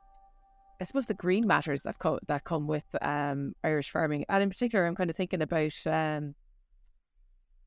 [0.80, 4.48] I suppose, the green matters that co- that come with um, Irish farming, and in
[4.48, 6.34] particular, I'm kind of thinking about um,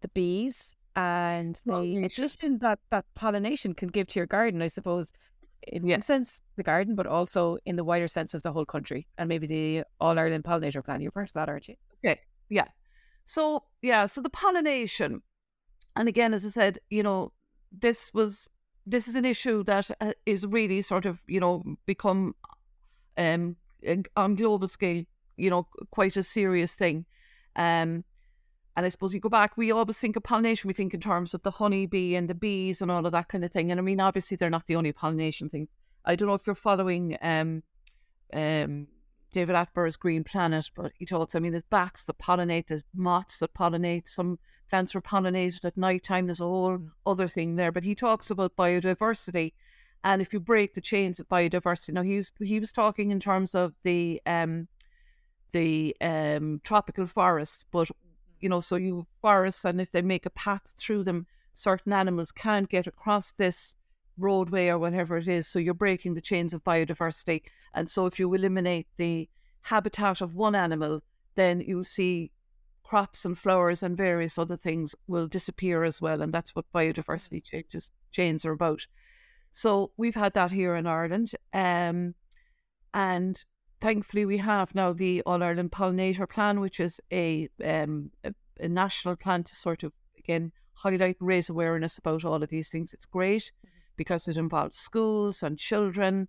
[0.02, 4.62] the bees and the just that that pollination can give to your garden.
[4.62, 5.14] I suppose,
[5.64, 5.96] in Yeah.
[5.96, 9.30] one sense, the garden, but also in the wider sense of the whole country, and
[9.30, 11.02] maybe the All Ireland Pollinator Plan.
[11.02, 11.76] You're part of that, aren't you?
[12.04, 12.20] Okay.
[12.50, 12.68] Yeah.
[13.24, 15.22] So yeah, so the pollination,
[15.96, 17.32] and again, as I said, you know,
[17.72, 18.50] this was
[18.92, 20.14] this is an issue that uh,
[20.48, 22.36] really sort of you know become
[23.18, 23.56] um
[24.16, 25.04] on global scale,
[25.38, 27.06] you know, quite a serious thing.
[27.56, 28.04] Um,
[28.78, 31.34] and I suppose you go back, we always think of pollination, we think in terms
[31.34, 33.70] of the honeybee and the bees and all of that kind of thing.
[33.70, 35.68] And I mean, obviously, they're not the only pollination things.
[36.06, 37.64] I don't know if you're following um,
[38.34, 38.88] um,
[39.32, 43.40] David Attenborough's Green Planet, but he talks, I mean, there's bats that pollinate, there's moths
[43.40, 44.40] that pollinate, some
[44.70, 47.72] plants are pollinated at night time, there's a whole other thing there.
[47.72, 49.54] But he talks about biodiversity.
[50.04, 53.20] And if you break the chains of biodiversity, now he was, he was talking in
[53.20, 54.68] terms of the um,
[55.52, 57.90] the um, tropical forests, but
[58.40, 62.32] you know, so you forests, and if they make a path through them, certain animals
[62.32, 63.76] can't get across this
[64.22, 65.48] roadway or whatever it is.
[65.48, 67.44] So you're breaking the chains of biodiversity.
[67.74, 69.30] And so if you eliminate the
[69.62, 71.02] habitat of one animal,
[71.36, 72.32] then you'll see
[72.84, 76.22] crops and flowers and various other things will disappear as well.
[76.22, 78.88] And that's what biodiversity changes chains are about.
[79.52, 81.32] So we've had that here in Ireland.
[81.54, 82.16] Um,
[82.94, 83.44] and
[83.80, 88.70] thankfully we have now the All Ireland Pollinator Plan, which is a, um, a a
[88.70, 92.94] national plan to sort of again highlight raise awareness about all of these things.
[92.94, 93.52] It's great
[94.02, 96.28] because it involves schools and children,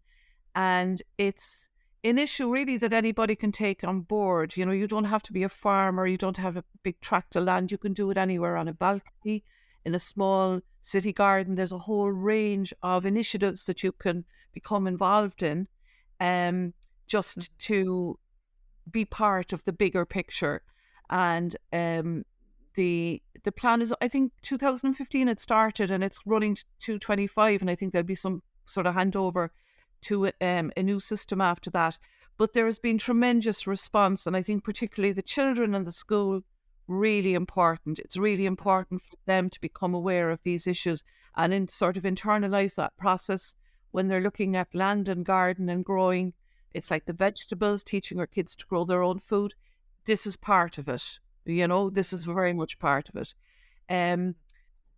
[0.54, 1.70] and it's
[2.04, 4.58] an issue really that anybody can take on board.
[4.58, 7.34] You know, you don't have to be a farmer, you don't have a big tract
[7.34, 7.72] of land.
[7.72, 9.42] You can do it anywhere on a balcony,
[9.86, 11.54] in a small city garden.
[11.54, 15.66] There's a whole range of initiatives that you can become involved in,
[16.20, 16.74] um,
[17.06, 18.18] just to
[18.90, 20.60] be part of the bigger picture.
[21.08, 22.24] And um,
[22.74, 27.70] the the plan is, I think, 2015 it started, and it's running to 25, and
[27.70, 29.50] I think there'll be some sort of handover
[30.02, 31.98] to um, a new system after that.
[32.38, 36.42] But there has been tremendous response, and I think particularly the children and the school
[36.88, 37.98] really important.
[37.98, 41.04] It's really important for them to become aware of these issues
[41.36, 43.54] and in sort of internalize that process
[43.90, 46.34] when they're looking at land and garden and growing.
[46.74, 49.54] It's like the vegetables, teaching our kids to grow their own food.
[50.04, 51.18] This is part of it.
[51.44, 53.34] You know, this is very much part of it.
[53.88, 54.36] Um,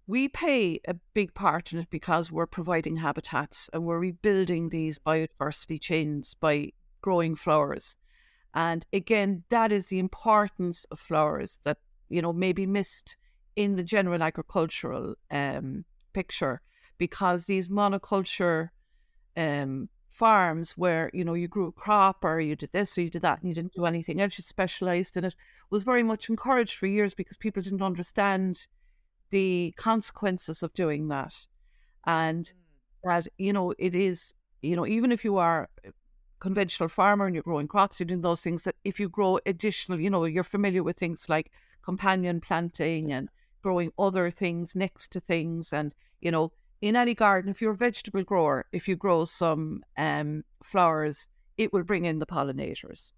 [0.07, 4.98] we pay a big part in it because we're providing habitats and we're rebuilding these
[4.98, 7.96] biodiversity chains by growing flowers.
[8.54, 11.78] And again, that is the importance of flowers that,
[12.09, 13.16] you know, may be missed
[13.57, 16.61] in the general agricultural um, picture
[16.98, 18.68] because these monoculture
[19.37, 23.11] um, farms where, you know, you grew a crop or you did this or you
[23.11, 25.35] did that and you didn't do anything else, you specialized in it,
[25.70, 28.68] was very much encouraged for years because people didn't understand
[29.31, 31.46] the consequences of doing that.
[32.07, 32.53] And mm.
[33.03, 35.90] that, you know, it is, you know, even if you are a
[36.38, 39.98] conventional farmer and you're growing crops, you're doing those things that if you grow additional,
[39.98, 41.50] you know, you're familiar with things like
[41.83, 43.29] companion planting and
[43.62, 45.72] growing other things next to things.
[45.72, 49.82] And, you know, in any garden, if you're a vegetable grower, if you grow some
[49.96, 53.12] um, flowers, it will bring in the pollinators.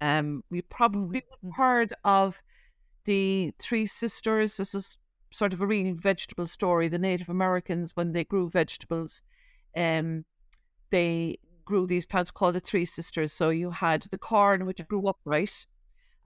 [0.00, 1.50] Um, we probably mm-hmm.
[1.50, 2.40] heard of
[3.04, 4.56] the three sisters.
[4.56, 4.96] This is
[5.32, 6.88] sort of a real vegetable story.
[6.88, 9.22] The Native Americans, when they grew vegetables,
[9.76, 10.24] um,
[10.90, 13.32] they grew these plants called the Three Sisters.
[13.32, 15.66] So you had the corn, which grew upright,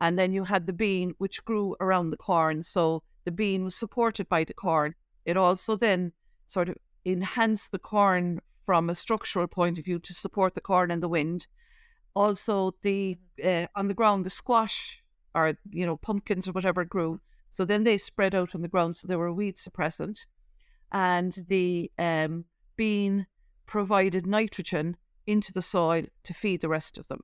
[0.00, 2.62] and then you had the bean, which grew around the corn.
[2.62, 4.94] So the bean was supported by the corn.
[5.24, 6.12] It also then
[6.50, 10.90] sort of enhance the corn from a structural point of view to support the corn
[10.90, 11.46] and the wind.
[12.14, 15.02] Also, the uh, on the ground, the squash
[15.34, 18.96] or you know pumpkins or whatever grew so then they spread out on the ground,
[18.96, 20.24] so they were a weed suppressant.
[20.92, 22.44] And the um,
[22.76, 23.26] bean
[23.66, 27.22] provided nitrogen into the soil to feed the rest of them.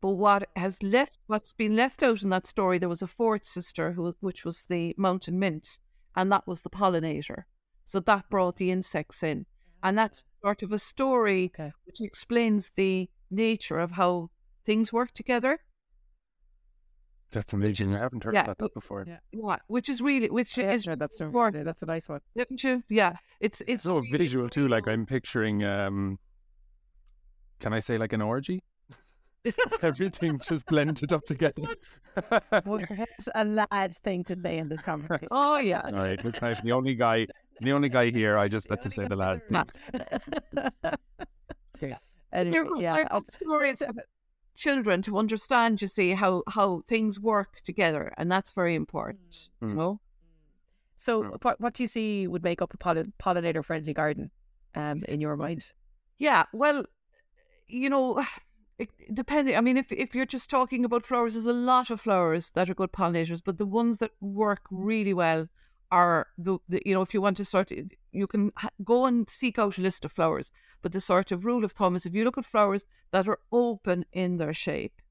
[0.00, 3.44] But what has left, what's been left out in that story, there was a fourth
[3.44, 5.78] sister, who, which was the mountain mint,
[6.16, 7.44] and that was the pollinator.
[7.90, 9.46] So that brought the insects in.
[9.82, 11.72] And that's sort of a story okay.
[11.86, 14.30] which explains the nature of how
[14.64, 15.58] things work together
[17.32, 17.94] that's amazing.
[17.94, 19.04] I haven't heard yeah, about that before.
[19.06, 19.18] Yeah.
[19.32, 21.64] yeah, which is really, which yeah, is that's important.
[21.64, 22.82] That's a nice one, didn't you?
[22.88, 24.66] Yeah, it's it's so really visual too.
[24.66, 26.18] Like I'm picturing, um
[27.60, 28.62] can I say like an orgy?
[29.82, 31.62] Everything just blended up together.
[32.66, 32.80] well,
[33.34, 35.28] a lad thing to say in this conversation.
[35.30, 35.82] Oh yeah.
[35.84, 37.26] All right, which I'm the only guy,
[37.60, 38.38] the only guy here.
[38.38, 39.64] I just had to say the lad thing.
[41.80, 41.98] yeah.
[42.32, 43.18] Anyway, yeah.
[43.28, 43.82] Stories
[44.60, 48.12] children to understand, you see, how, how things work together.
[48.16, 49.70] And that's very important, mm.
[49.70, 50.00] you know?
[50.96, 51.42] So, mm.
[51.42, 54.30] what, what do you see would make up a pollin- pollinator friendly garden
[54.74, 55.72] um, in your mind?
[56.18, 56.84] Yeah, well,
[57.66, 58.22] you know,
[59.14, 62.50] depending, I mean, if, if you're just talking about flowers, there's a lot of flowers
[62.50, 65.48] that are good pollinators, but the ones that work really well
[65.90, 67.70] are the, the you know, if you want to start,
[68.12, 70.50] you can ha- go and seek out a list of flowers.
[70.82, 73.40] But the sort of rule of thumb is if you look at flowers that are
[73.52, 75.02] open in their shape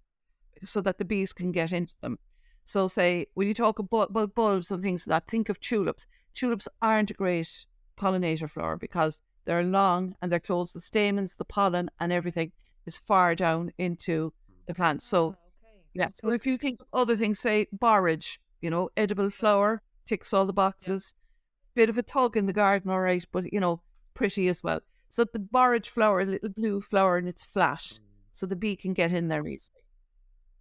[0.65, 2.18] so that the bees can get into them.
[2.63, 6.06] So, say, when you talk about, about bulbs and things like that, think of tulips.
[6.34, 7.65] Tulips aren't a great
[8.00, 10.74] pollinator flower because they're long and they're close.
[10.74, 12.52] The stamens, the pollen, and everything
[12.86, 14.34] is far down into
[14.68, 15.02] the plant.
[15.02, 16.10] So, ah, yeah.
[16.13, 20.54] So, if you think other things, say borage, you know, edible flower, ticks all the
[20.54, 21.13] boxes.
[21.13, 21.82] Yeah.
[21.82, 23.82] Bit of a tug in the garden, all right, but you know,
[24.15, 24.82] pretty as well.
[25.08, 28.00] So the borage flower, a little blue flower, and it's flat, mm.
[28.32, 29.84] so the bee can get in there easily.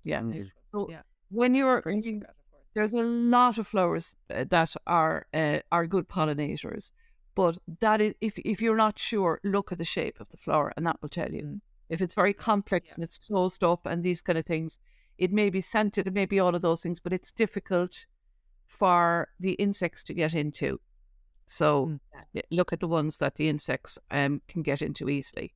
[0.04, 0.20] Yeah.
[0.20, 0.50] Mm.
[0.72, 1.02] So yeah.
[1.30, 1.82] when you're
[2.74, 6.92] there's a lot of flowers uh, that are uh, are good pollinators,
[7.34, 10.72] but that is if if you're not sure, look at the shape of the flower,
[10.76, 11.42] and that will tell you.
[11.42, 11.60] Mm.
[11.88, 12.94] If it's very complex yeah.
[12.96, 14.78] and it's closed up and these kind of things,
[15.16, 18.04] it may be scented, it may be all of those things, but it's difficult
[18.68, 20.78] for the insects to get into.
[21.46, 21.98] So
[22.34, 22.42] mm.
[22.50, 25.54] look at the ones that the insects um, can get into easily.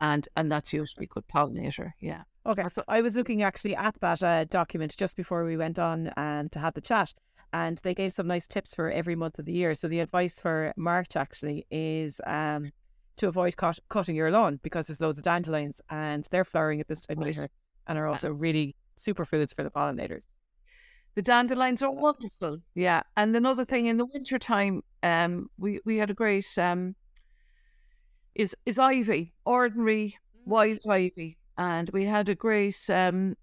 [0.00, 1.92] And and that's usually good pollinator.
[2.00, 2.22] Yeah.
[2.46, 2.64] Okay.
[2.72, 6.52] So I was looking actually at that uh, document just before we went on and
[6.52, 7.14] to have the chat,
[7.52, 9.74] and they gave some nice tips for every month of the year.
[9.74, 12.70] So the advice for March actually is um,
[13.16, 16.88] to avoid cut, cutting your lawn because there's loads of dandelions and they're flowering at
[16.88, 17.50] this time of year
[17.86, 20.26] and are also really superfoods for the pollinators.
[21.14, 22.60] The dandelions are wonderful.
[22.74, 23.02] Yeah.
[23.16, 26.94] And another thing in the winter time, um, we, we had a great um
[28.34, 31.38] is is ivy, ordinary wild ivy.
[31.56, 33.36] And we had a great um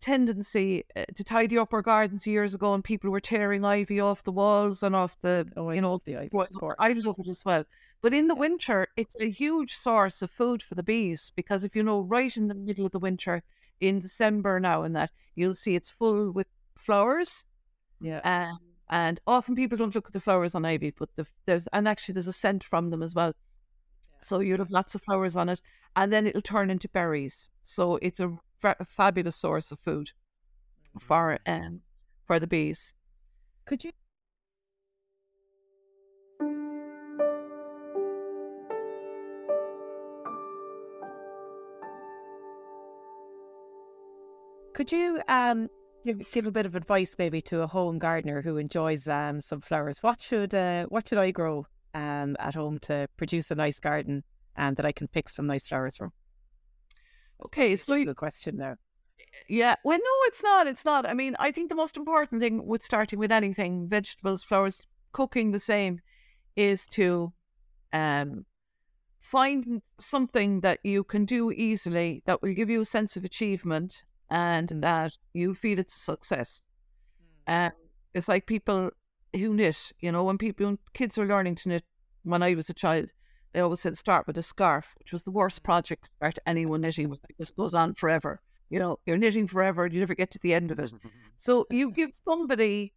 [0.00, 4.22] tendency uh, to tidy up our gardens years ago and people were tearing ivy off
[4.22, 6.30] the walls and off the oh, you know the ivy.
[6.78, 7.64] I love it as well.
[8.02, 11.74] But in the winter, it's a huge source of food for the bees because if
[11.74, 13.42] you know, right in the middle of the winter,
[13.80, 16.46] in December now and that, you'll see it's full with
[16.86, 17.44] flowers.
[18.00, 18.20] Yeah.
[18.20, 21.88] Um, and often people don't look at the flowers on ivy, but the, there's and
[21.88, 23.34] actually there's a scent from them as well.
[24.20, 25.60] So you'll have lots of flowers on it,
[25.94, 27.50] and then it'll turn into berries.
[27.62, 30.12] So it's a, fa- a fabulous source of food
[30.98, 31.80] for um
[32.24, 32.94] for the bees.
[33.66, 33.90] Could you?
[44.74, 45.68] Could you um
[46.06, 49.60] give give a bit of advice maybe to a home gardener who enjoys um some
[49.60, 50.02] flowers?
[50.02, 54.24] What should uh what should I grow um at home to produce a nice garden
[54.56, 56.12] and that I can pick some nice flowers from?
[57.46, 58.78] Okay, so you- Good question there.
[59.48, 60.66] Yeah, well, no, it's not.
[60.66, 61.04] It's not.
[61.06, 65.52] I mean, I think the most important thing with starting with anything, vegetables, flowers, cooking
[65.52, 66.00] the same,
[66.54, 67.34] is to
[67.92, 68.46] um,
[69.20, 74.04] find something that you can do easily that will give you a sense of achievement
[74.30, 76.62] and that you feel it's a success.
[77.46, 77.72] Um,
[78.14, 78.90] it's like people
[79.34, 81.84] who knit, you know, when people, when kids are learning to knit,
[82.24, 83.10] when I was a child,
[83.52, 86.80] they always said start with a scarf, which was the worst project to start anyone
[86.80, 87.20] knitting with.
[87.38, 88.40] This goes on forever.
[88.68, 90.92] You know, you're knitting forever and you never get to the end of it.
[91.38, 92.94] So you give somebody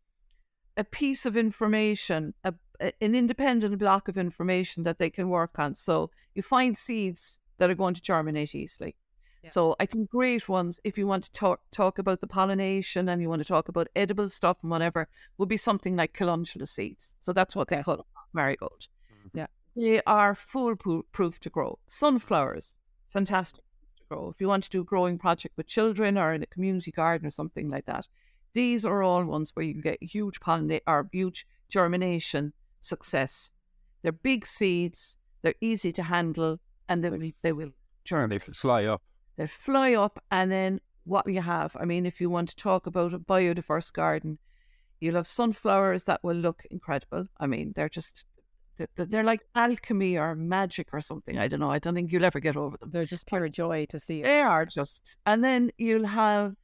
[0.77, 5.75] a piece of information, a- an independent block of information that they can work on.
[5.75, 8.95] So you find seeds that are going to germinate easily.
[9.43, 9.49] Yeah.
[9.51, 13.21] So I think great ones, if you want to talk talk about the pollination and
[13.21, 17.15] you want to talk about edible stuff and whatever, would be something like calendula seeds.
[17.19, 18.87] So that's what they call marigold.
[19.13, 19.37] Mm-hmm.
[19.37, 19.47] Yeah.
[19.75, 21.79] They are foolproof to grow.
[21.87, 22.79] Sunflowers,
[23.13, 23.63] fantastic
[23.97, 24.29] to grow.
[24.29, 27.27] If you want to do a growing project with children or in a community garden
[27.27, 28.07] or something like that,
[28.53, 33.51] these are all ones where you can get huge pollinate or huge germination success.
[34.01, 37.71] They're big seeds, they're easy to handle, and they will they will
[38.03, 38.45] germinate.
[38.45, 39.01] they fly up.
[39.39, 41.73] They fly up, and then what you have?
[41.79, 44.37] I mean, if you want to talk about a biodiverse garden,
[44.99, 47.25] you'll have sunflowers that will look incredible.
[47.39, 48.25] I mean, they're just
[48.75, 51.37] they're, they're like alchemy or magic or something.
[51.37, 51.69] I don't know.
[51.69, 52.89] I don't think you'll ever get over them.
[52.91, 54.23] They're just pure joy to see.
[54.23, 56.55] They are just, and then you'll have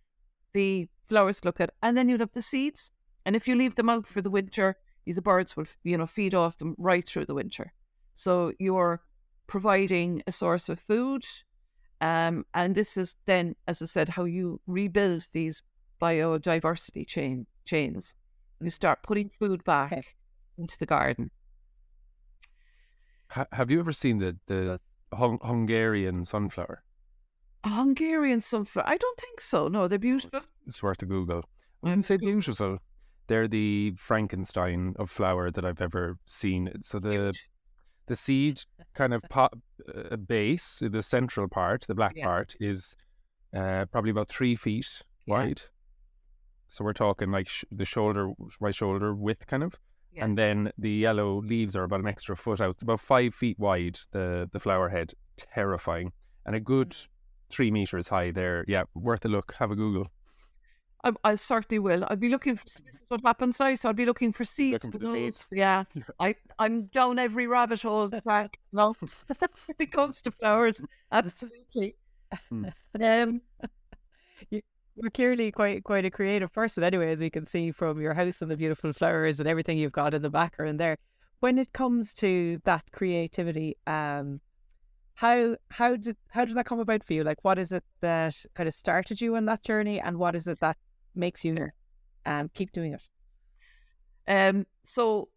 [0.52, 2.92] the flowers to look at, and then you'll have the seeds.
[3.26, 4.76] And if you leave them out for the winter,
[5.08, 7.72] the birds will, you know, feed off them right through the winter.
[8.14, 9.02] So you're
[9.48, 11.24] providing a source of food,
[12.02, 15.62] um, and this is then, as I said, how you rebuild these
[16.02, 18.14] biodiversity chain chains.
[18.62, 20.04] You start putting food back Okay.
[20.58, 21.32] into the garden.
[23.32, 24.80] Ha- have you ever seen the the
[25.14, 26.84] Hung- Hungarian sunflower?
[27.64, 28.88] A Hungarian sunflower?
[28.88, 29.68] I don't think so.
[29.68, 30.42] No, they're beautiful.
[30.68, 31.40] It's worth a Google.
[31.84, 32.80] I wouldn't say beautiful.
[33.28, 36.72] They're the Frankenstein of flower that I've ever seen.
[36.82, 37.50] So the Huge.
[38.08, 38.62] The seed
[38.94, 39.58] kind of pop,
[39.94, 42.26] uh, base, the central part, the black Yeah.
[42.26, 42.96] part, is
[43.54, 45.34] uh, probably about three feet Yeah.
[45.36, 45.62] wide.
[46.70, 49.80] So we're talking like sh- the shoulder, right shoulder width, kind of.
[50.12, 50.26] Yeah.
[50.26, 53.58] And then the yellow leaves are about an extra foot out, It's about five feet
[53.60, 53.98] wide.
[54.12, 56.12] The the flower head, terrifying,
[56.46, 57.08] and a good Mm.
[57.50, 58.32] three meters high.
[58.32, 59.54] There, yeah, worth a look.
[59.60, 60.08] Have a Google.
[61.06, 62.04] I, I certainly will.
[62.08, 63.74] I'll be looking for this is what happens now.
[63.76, 64.84] So I'll be looking for seeds.
[64.84, 65.48] Looking for seeds.
[65.54, 65.84] Yeah.
[66.20, 68.60] I, I'm down every rabbit hole track.
[68.74, 68.96] No,
[69.28, 71.96] when it comes to flowers, absolutely.
[72.50, 72.66] Hmm.
[73.00, 73.42] Um,
[74.50, 78.42] You're clearly quite quite a creative person, anyway, as we can see from your house
[78.42, 80.98] and the beautiful flowers and everything you've got in the background there.
[81.40, 84.42] When it comes to that creativity, um,
[85.14, 87.24] how how did how did that come about for you?
[87.24, 90.48] Like, what is it that kind of started you on that journey, and what is
[90.48, 90.78] it that
[91.16, 91.74] makes you here.
[92.26, 93.08] um keep doing it?
[94.28, 95.30] um, so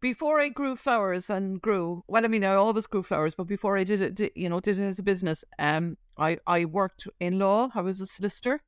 [0.00, 3.76] before I grew flowers and grew, well, I mean, I always grew flowers, but before
[3.78, 7.06] I did it, di- you know, did it as a business, um, I, I worked
[7.20, 7.70] in law.
[7.74, 8.62] I was a solicitor.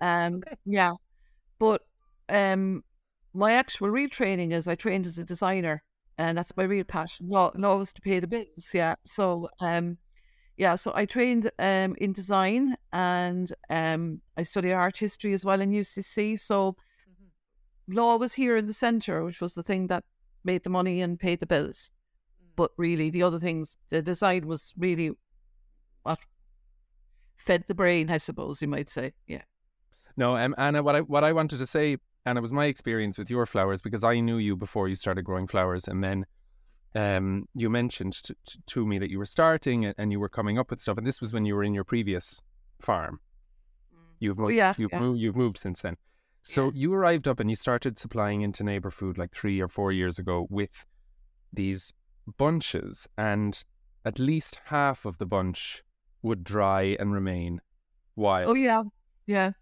[0.00, 0.56] Um, Okay.
[0.64, 0.92] yeah,
[1.58, 1.82] but
[2.28, 2.82] um,
[3.34, 5.82] my actual real training is I trained as a designer,
[6.18, 7.28] and that's my real passion.
[7.28, 8.70] Law, law was to pay the bills.
[8.72, 9.98] Yeah, so um,
[10.56, 15.60] yeah, so I trained um in design, and um, I studied art history as well
[15.60, 16.38] in UCC.
[16.38, 16.76] So
[17.88, 20.04] law was here in the centre, which was the thing that
[20.44, 21.90] made the money and paid the bills.
[22.56, 25.12] But really, the other things, the design was really
[26.02, 26.18] what
[27.36, 29.12] fed the brain, I suppose you might say.
[29.26, 29.42] Yeah.
[30.16, 31.96] No, um, Anna, what I what I wanted to say,
[32.26, 35.22] and it was my experience with your flowers because I knew you before you started
[35.22, 36.26] growing flowers, and then
[36.94, 38.34] um, you mentioned to,
[38.66, 41.20] to me that you were starting and, you were coming up with stuff, and this
[41.20, 42.40] was when you were in your previous
[42.80, 43.20] farm.
[44.18, 45.00] You've moved, Oh, yeah, you've yeah.
[45.00, 45.96] moved, you've moved since then.
[46.42, 46.70] So Yeah.
[46.74, 50.46] you arrived up and you started supplying into NeighbourFood like three or four years ago
[50.50, 50.84] with
[51.52, 51.92] these
[52.36, 53.62] bunches, and
[54.04, 55.82] at least half of the bunch
[56.22, 57.60] would dry and remain
[58.16, 58.50] wild.
[58.50, 58.82] Oh yeah,
[59.26, 59.52] yeah.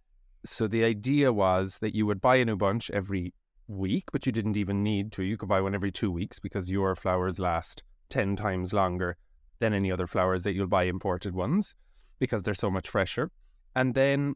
[0.44, 3.34] so the idea was that you would buy a new bunch every
[3.68, 5.22] week, but you didn't even need to.
[5.22, 9.16] You could buy one every two weeks because your flowers last 10 times longer
[9.58, 11.74] than any other flowers that you'll buy imported ones
[12.18, 13.30] because they're so much fresher.
[13.76, 14.34] And then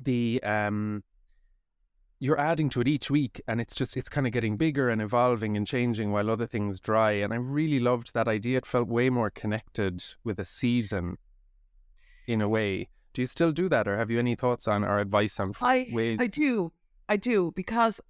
[0.00, 1.02] the um
[2.20, 5.02] you're adding to it each week and it's just it's kind of getting bigger and
[5.02, 8.88] evolving and changing while other things dry and i really loved that idea it felt
[8.88, 11.16] way more connected with a season
[12.26, 14.98] in a way do you still do that or have you any thoughts on or
[14.98, 16.72] advice on I, ways I do.
[17.08, 18.00] I do because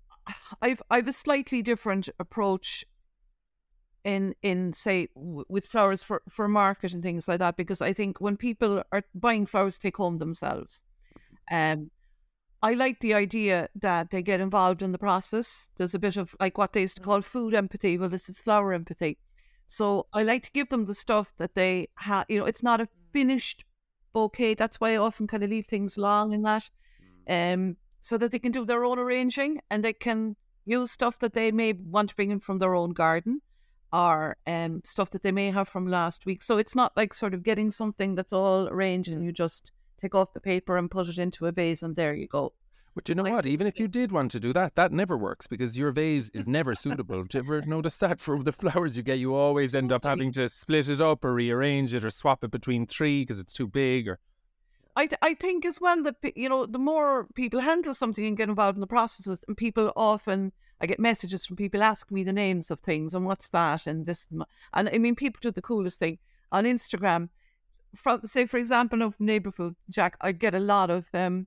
[0.62, 2.84] I've I've a slightly different approach
[4.04, 7.92] in in say w- with flowers for for market and things like that because I
[7.92, 10.82] think when people are buying flowers to take home themselves,
[11.50, 11.90] um,
[12.62, 15.70] I like the idea that they get involved in the process.
[15.76, 17.96] There's a bit of like what they used to call food empathy.
[17.98, 19.18] Well, this is flower empathy.
[19.66, 22.26] So I like to give them the stuff that they have.
[22.28, 23.64] You know, it's not a finished
[24.12, 24.54] bouquet.
[24.54, 26.70] That's why I often kind of leave things long in that,
[27.28, 31.34] um, so that they can do their own arranging and they can use stuff that
[31.34, 33.40] they may want to bring in from their own garden
[33.92, 36.42] or um, stuff that they may have from last week.
[36.42, 40.14] So it's not like sort of getting something that's all arranged and you just take
[40.14, 42.52] off the paper and put it into a vase and there you go.
[42.94, 43.46] But you know I what?
[43.46, 46.46] Even if you did want to do that, that never works because your vase is
[46.58, 47.24] never suitable.
[47.24, 49.18] Do you ever notice that for the flowers you get?
[49.18, 52.50] You always end up having to split it up or rearrange it or swap it
[52.50, 54.08] between three because it's too big.
[54.08, 54.18] Or
[54.96, 58.36] I, th- I think as well that you know the more people handle something and
[58.36, 62.24] get involved in the processes, and people often I get messages from people asking me
[62.24, 64.26] the names of things and what's that and this
[64.72, 66.18] and, I mean people do the coolest thing
[66.50, 67.28] on Instagram.
[67.94, 71.46] From say for example of neighborhood Jack, I get a lot of um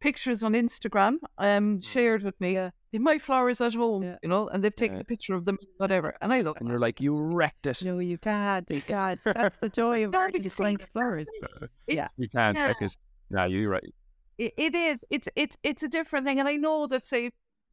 [0.00, 2.56] pictures on Instagram um shared with me.
[2.56, 4.16] Uh, my flowers at home, Yeah.
[4.22, 5.02] you know, and they've taken Yeah.
[5.02, 6.58] a picture of them, whatever, and I look.
[6.60, 7.84] and you're like, you wrecked it.
[7.84, 8.68] No, you can't.
[8.70, 9.20] You can't.
[9.24, 11.28] That's the joy of No, art, but just you like flowers.
[11.86, 12.08] Yeah.
[12.16, 12.66] You can't Yeah.
[12.68, 12.96] check it.
[13.30, 13.94] No, you're right.
[14.38, 15.04] it, it is.
[15.10, 17.30] It's it's it's a different thing, and I know that say,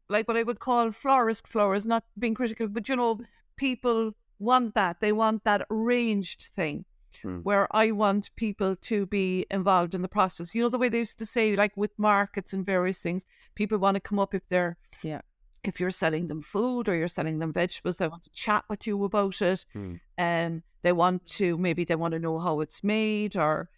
[0.09, 3.19] like what I would call florist flowers, not being critical, but you know,
[3.55, 4.99] people want that.
[5.01, 6.85] They want that arranged thing,
[7.23, 7.39] Hmm.
[7.39, 10.53] where I want people to be involved in the process.
[10.53, 13.77] You know the way they used to say, like with markets and various things, people
[13.79, 15.21] want to come up if they're Yeah.
[15.63, 18.85] If you're selling them food or you're selling them vegetables, they want to chat with
[18.87, 19.65] you about it.
[19.73, 19.95] Hmm.
[20.17, 23.69] Um, they want to maybe they want to know how it's made or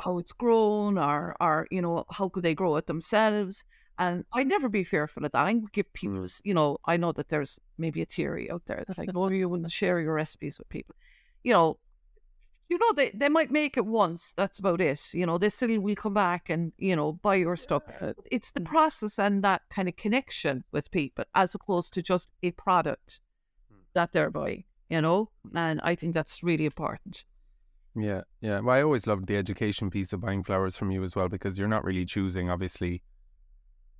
[0.00, 3.64] how it's grown or or you know how could they grow it themselves
[3.98, 6.40] and i'd never be fearful of that i give people Mm.
[6.44, 9.48] you know i know that there's maybe a theory out there that like oh you
[9.48, 10.94] wouldn't share your recipes with people
[11.42, 11.78] you know
[12.68, 15.80] you know they, they might make it once that's about it you know they still
[15.80, 17.82] will come back and you know buy your stuff
[18.30, 22.50] it's the process and that kind of connection with people as opposed to just a
[22.52, 23.20] product
[23.70, 23.78] hmm.
[23.94, 27.24] that they're buying you know and i think that's really important
[28.00, 28.60] Yeah, yeah.
[28.60, 31.58] Well, I always loved the education piece of buying flowers from you as well because
[31.58, 33.02] you're not really choosing, obviously,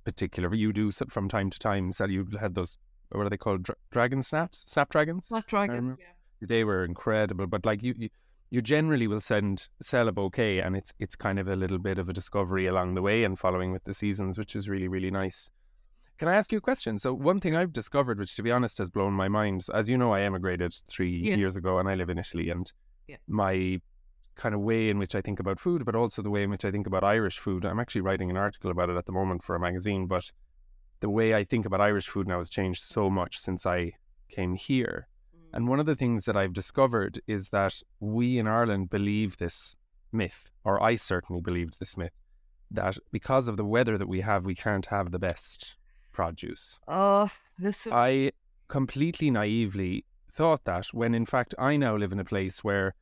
[0.05, 0.53] particular.
[0.53, 1.91] You do from time to time.
[1.91, 2.77] So you had those,
[3.11, 3.63] what are they called?
[3.63, 4.63] Dra- dragon snaps?
[4.67, 5.27] Snapdragons?
[5.27, 6.01] Snapdragons, remember.
[6.01, 6.47] yeah.
[6.47, 7.47] They were incredible.
[7.47, 8.09] But like you, you,
[8.49, 11.97] you generally will send sell a bouquet, and it's it's kind of a little bit
[11.97, 15.11] of a discovery along the way and following with the seasons, which is really really
[15.11, 15.49] nice.
[16.17, 16.97] Can I ask you a question?
[16.99, 19.97] So one thing I've discovered, which to be honest has blown my mind, as you
[19.97, 21.35] know, I emigrated three Yeah.
[21.35, 22.71] years ago, and I live in Italy, and
[23.07, 23.17] Yeah.
[23.27, 23.79] my
[24.35, 26.65] kind of way in which I think about food, but also the way in which
[26.65, 27.65] I think about Irish food.
[27.65, 30.31] I'm actually writing an article about it at the moment for a magazine, but
[31.01, 33.93] the way I think about Irish food now has changed so much since I
[34.29, 35.07] came here.
[35.53, 39.75] And one of the things that I've discovered is that we in Ireland believe this
[40.11, 42.13] myth, or I certainly believed this myth,
[42.71, 45.75] that because of the weather that we have, we can't have the best
[46.11, 46.79] produce.
[46.87, 47.93] Oh, listen.
[47.93, 48.31] I
[48.67, 52.93] completely naively thought that when in fact I now live in a place where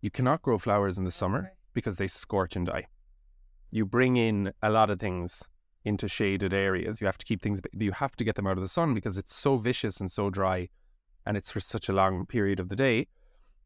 [0.00, 2.86] you cannot grow flowers in the summer because they scorch and die.
[3.72, 5.42] You bring in a lot of things
[5.84, 7.00] into shaded areas.
[7.00, 9.18] You have to keep things, you have to get them out of the sun because
[9.18, 10.68] it's so vicious and so dry
[11.28, 13.06] and it's for such a long period of the day.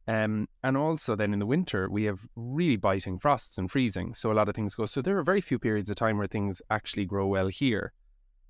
[0.09, 4.15] Um, and also then in the winter, we have really biting frosts and freezing.
[4.15, 4.85] So a lot of things go.
[4.85, 7.93] So there are very few periods of time where things actually grow well here.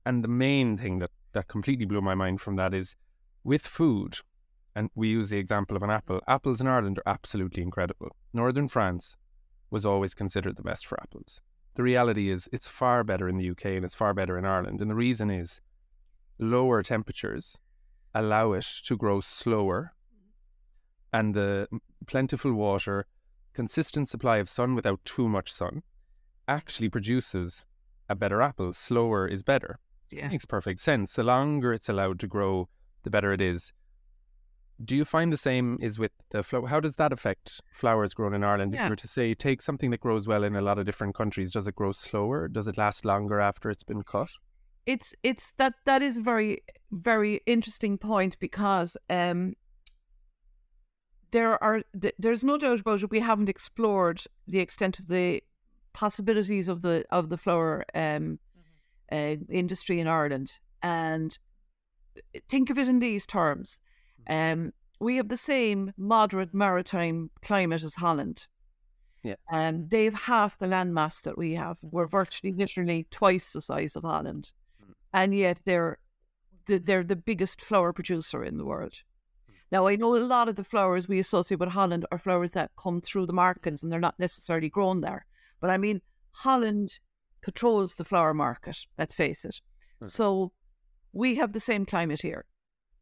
[0.06, 2.96] And the main thing that, that completely blew my mind from that is
[3.44, 4.16] with food,
[4.74, 8.16] and we use the example of an apple, apples in Ireland are absolutely incredible.
[8.32, 9.16] Northern France
[9.70, 11.42] was always considered the best for apples.
[11.74, 14.80] The reality is it's far better in the UK and it's far better in Ireland.
[14.80, 15.60] And the reason is
[16.38, 17.58] lower temperatures
[18.14, 19.94] allow it to grow slower
[21.12, 21.68] and the
[22.06, 23.06] plentiful water,
[23.52, 25.82] consistent supply of sun without too much sun
[26.48, 27.64] actually produces
[28.08, 28.72] a better apple.
[28.72, 29.78] Slower is better.
[30.10, 30.28] yeah.
[30.28, 31.14] Makes perfect sense.
[31.14, 32.68] The longer it's allowed to grow,
[33.02, 33.72] the better it is.
[34.84, 36.66] Do you find the same is with the flower?
[36.66, 38.74] How does that affect flowers grown in Ireland?
[38.74, 41.14] If you were to say, take something that grows well in a lot of different
[41.14, 42.48] countries, does it grow slower?
[42.48, 44.30] Does it last longer after it's been cut?
[44.86, 46.58] It's it's that that is a very
[46.90, 49.54] very interesting point because um
[51.30, 51.82] there are
[52.18, 55.42] there's no doubt about it we haven't explored the extent of the
[55.92, 58.38] possibilities of the of the flower um
[59.10, 60.58] uh, industry in Ireland.
[60.82, 61.38] And
[62.48, 63.80] think of it in these terms.
[64.26, 68.46] Um we have the same moderate maritime climate as Holland.
[69.24, 69.34] Yeah.
[69.52, 71.76] um, they've half the landmass that we have.
[71.80, 74.50] We're virtually, literally twice the size of Holland,
[75.12, 75.98] and yet they're
[76.66, 78.94] the, they're the biggest flower producer in the world.
[79.46, 79.54] Hmm.
[79.70, 82.70] Now, I know a lot of the flowers we associate with Holland are flowers that
[82.76, 85.26] come through the markets, and they're not necessarily grown there.
[85.60, 86.00] But I mean,
[86.32, 86.98] Holland
[87.42, 88.78] controls the flower market.
[88.98, 89.60] Let's face it.
[90.02, 90.10] Okay.
[90.10, 90.52] So
[91.12, 92.46] we have the same climate here.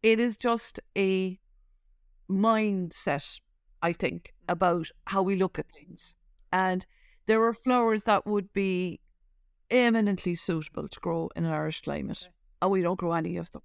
[0.03, 1.39] It is just a
[2.31, 3.41] mindset,
[3.83, 4.53] I think, hmm.
[4.53, 6.15] about how we look at things.
[6.53, 6.85] And
[7.27, 9.01] there are flowers that would be
[9.71, 12.29] eminently suitable to grow in an Irish climate,
[12.61, 13.62] and we don't grow any of them.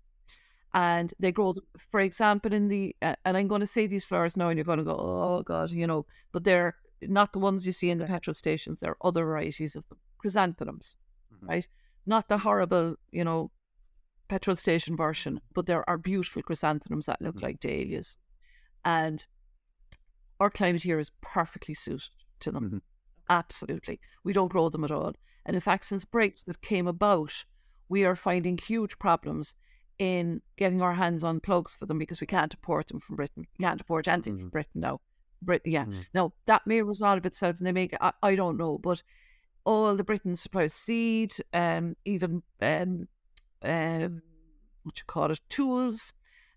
[0.74, 1.56] And they grow,
[1.91, 4.66] for example, in the, uh, and I'm going to say these flowers now, and you're
[4.66, 7.97] going to go, oh God, you know, but they're not the ones you see in
[7.97, 8.80] the petrol stations.
[8.82, 10.97] There are other varieties of them, chrysanthemums,
[11.34, 11.47] Mhm.
[11.47, 11.68] right?
[12.06, 13.51] Not the horrible, you know,
[14.28, 17.43] petrol station version, but there are beautiful chrysanthemums that look Mhm.
[17.43, 18.18] like dahlias.
[18.84, 19.26] And
[20.39, 22.10] our climate here is perfectly suited
[22.41, 22.70] to them.
[22.70, 22.82] Mhm.
[23.30, 23.99] Absolutely.
[24.24, 25.14] We don't grow them at all.
[25.46, 27.46] And in fact, since Brexit came about,
[27.88, 29.54] we are finding huge problems
[30.00, 33.46] in getting our hands on plugs for them because we can't import them from Britain.
[33.58, 34.52] We can't import anything from Mhm.
[34.52, 35.02] Britain now.
[35.64, 35.86] Yeah.
[35.86, 36.06] Mhm.
[36.14, 39.04] Now, that may resolve itself and they make, I, I don't know, but
[39.64, 43.08] all the Britain supplies seed, um, even, um,
[43.62, 44.22] um,
[44.84, 46.14] what you call it, tools,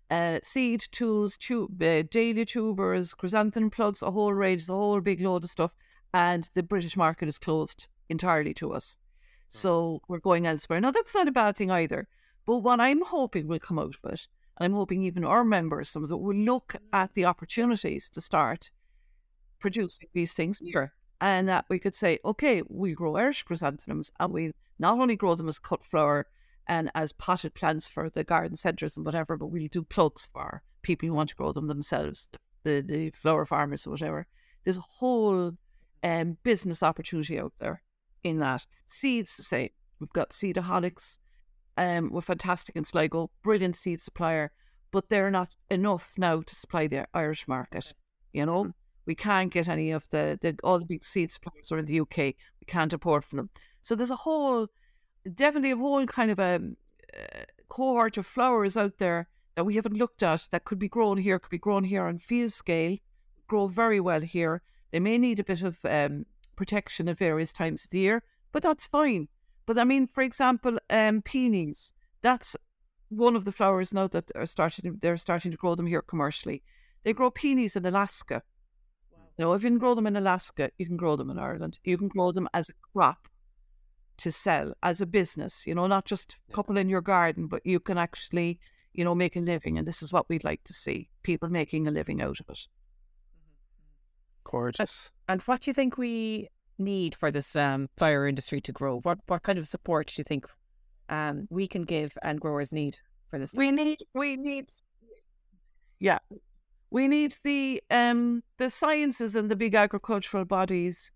[0.09, 5.21] uh, seed tools, tu- uh, dahlia tubers, chrysanthemum plugs, a whole range, a whole big
[5.21, 5.71] load of stuff.
[6.13, 8.97] And the British market is closed entirely to us.
[9.47, 10.79] So we're going elsewhere.
[10.79, 12.07] Now, that's not a bad thing either.
[12.45, 15.89] But what I'm hoping will come out of it, and I'm hoping even our members,
[15.89, 18.71] some of them, will look at the opportunities to start
[19.59, 20.93] producing these things here.
[21.21, 25.35] And that we could say, okay, we grow Irish chrysanthemums and we not only grow
[25.35, 26.27] them as cut flower
[26.65, 30.61] and as potted plants for the garden centres and whatever, but we'll do plugs for
[30.81, 32.29] people who want to grow them themselves,
[32.63, 34.27] the, the flower farmers or whatever.
[34.63, 35.57] There's a whole
[36.03, 37.81] um, business opportunity out there
[38.23, 38.65] in that.
[38.87, 39.69] Seeds the same.
[39.99, 41.19] We've got Seedaholics.
[41.77, 44.51] Um, we're fantastic in Sligo, brilliant seed supplier,
[44.91, 47.93] but they're not enough now to supply the Irish market.
[48.33, 48.73] You know,
[49.05, 52.01] we can't get any of the, the all the big seed suppliers are in the
[52.01, 52.17] UK.
[52.17, 53.49] We can't import from them.
[53.81, 54.67] So there's a whole,
[55.35, 56.59] definitely a whole kind of a
[57.17, 61.17] uh, cohort of flowers out there that we haven't looked at that could be grown
[61.17, 62.97] here, could be grown here on field scale,
[63.47, 64.61] grow very well here.
[64.91, 66.25] They may need a bit of um,
[66.59, 69.29] protection at various times of the year, but that's fine.
[69.65, 71.93] But I mean, for example, um, peonies.
[72.21, 72.53] That's
[73.07, 74.99] one of the flowers now that are starting.
[75.01, 76.61] They're starting to grow them here commercially.
[77.03, 78.43] They grow peonies in Alaska.
[79.37, 81.79] Now, if you can grow them in Alaska, you can grow them in Ireland.
[81.85, 83.29] You can grow them as a crop
[84.17, 85.65] to sell as a business.
[85.65, 88.59] You know, not just a couple in your garden, but you can actually,
[88.91, 89.77] you know, make a living.
[89.77, 92.67] And this is what we'd like to see: people making a living out of it.
[94.43, 95.11] Gorgeous.
[95.27, 98.99] And what do you think we need for this um, flower industry to grow?
[99.01, 100.47] What what kind of support do you think
[101.09, 102.97] um, we can give and growers need
[103.29, 103.53] for this?
[103.53, 104.71] We need, we need,
[105.99, 106.19] yeah,
[106.89, 111.11] we need the um the sciences and the big agricultural bodies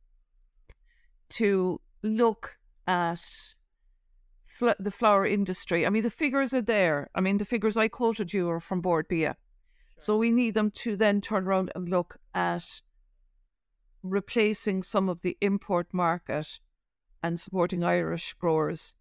[1.30, 3.24] to look at
[4.46, 5.86] fl- the flower industry.
[5.86, 7.10] I mean, the figures are there.
[7.16, 9.36] I mean, the figures I quoted you are from Bord Bia.
[9.98, 12.82] So we need them to then turn around and look at
[14.04, 16.60] replacing some of the import market
[17.24, 18.95] and supporting Irish growers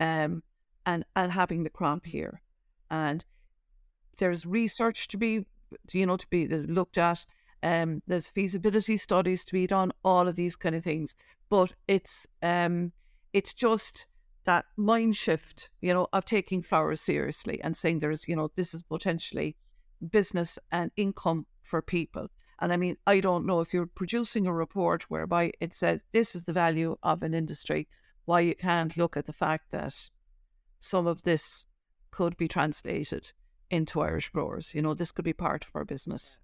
[0.00, 0.42] um,
[0.84, 2.42] and, and having the crop here.
[2.90, 3.24] And
[4.18, 5.46] there's research to be,
[5.92, 7.24] you know, to be looked at.
[7.62, 11.14] Um, there's feasibility studies to be done, all of these kind of things.
[11.48, 12.92] But it's um,
[13.32, 14.06] it's just
[14.44, 18.74] that mind shift, you know, of taking flowers seriously and saying there's, you know, this
[18.74, 19.56] is potentially
[20.10, 22.28] business and income for people.
[22.60, 26.34] And I mean, I don't know if you're producing a report whereby it says this
[26.34, 27.88] is the value of an industry,
[28.24, 29.94] why you can't look at the fact that
[30.80, 31.66] some of this
[32.10, 33.32] could be translated
[33.70, 34.74] into Irish growers.
[34.74, 36.40] You know, this could be part of our business.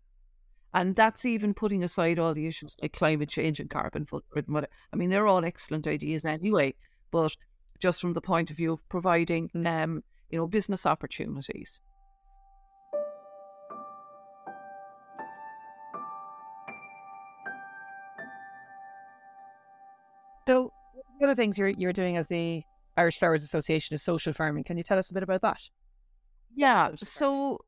[0.72, 4.48] And that's even putting aside all the issues like climate change and carbon footprint.
[4.48, 6.74] and what- I mean, they're all excellent ideas anyway,
[7.10, 7.36] but
[7.80, 11.80] just from the point of view of providing, um, you know, business opportunities.
[20.47, 20.72] So,
[21.18, 22.62] one of the things you're you're doing as the
[22.97, 24.64] Irish Flowers Association is social farming.
[24.64, 25.68] Can you tell us a bit about that?
[26.55, 26.90] Yeah.
[26.97, 27.64] So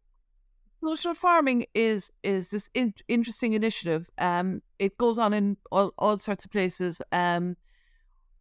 [0.85, 4.09] social farming is is this in, interesting initiative.
[4.19, 7.03] Um, it goes on in all, all sorts of places.
[7.13, 7.57] Um,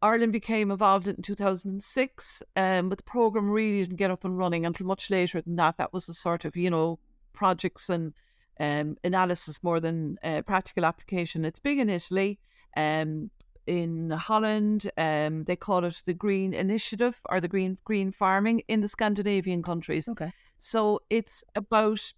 [0.01, 4.65] Ireland became involved in 2006, um, but the program really didn't get up and running
[4.65, 5.77] until much later than that.
[5.77, 6.99] That was a sort of you know
[7.33, 8.13] projects and
[8.59, 11.45] um, analysis more than uh, practical application.
[11.45, 12.39] It's big in Italy.
[12.77, 13.31] Um,
[13.67, 18.81] in Holland, um, they call it the Green Initiative or the Green Green Farming in
[18.81, 20.07] the Scandinavian countries.
[20.09, 20.31] Okay.
[20.57, 22.13] So it's about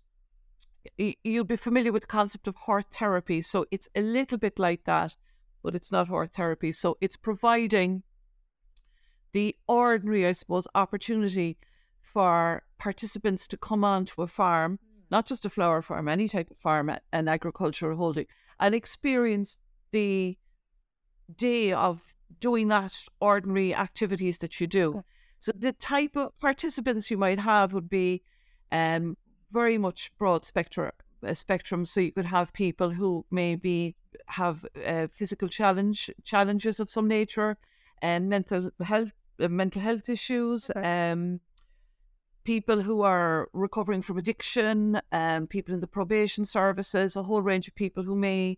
[0.97, 3.41] you'll be familiar with the concept of heart therapy.
[3.41, 5.15] So it's a little bit like that,
[5.63, 6.71] but it's not heart therapy.
[6.71, 8.03] So it's providing
[9.33, 11.57] the ordinary, I suppose, opportunity
[12.01, 14.79] for participants to come onto a farm,
[15.11, 18.27] not just a flower farm, any type of farm, an agricultural holding,
[18.59, 19.59] and experience
[19.91, 20.37] the
[21.35, 22.01] day of
[22.39, 24.89] doing that ordinary activities that you do.
[24.89, 25.01] Okay.
[25.39, 28.23] So the type of participants you might have would be
[28.71, 29.17] um,
[29.51, 30.91] very much broad spectrum.
[31.25, 31.85] Uh, spectrum.
[31.85, 33.95] So you could have people who maybe
[34.27, 37.57] have uh, physical challenge challenges of some nature,
[38.01, 40.69] and um, mental health uh, mental health issues.
[40.69, 41.11] Okay.
[41.11, 41.39] Um,
[42.43, 47.67] people who are recovering from addiction, um, people in the probation services, a whole range
[47.67, 48.57] of people who may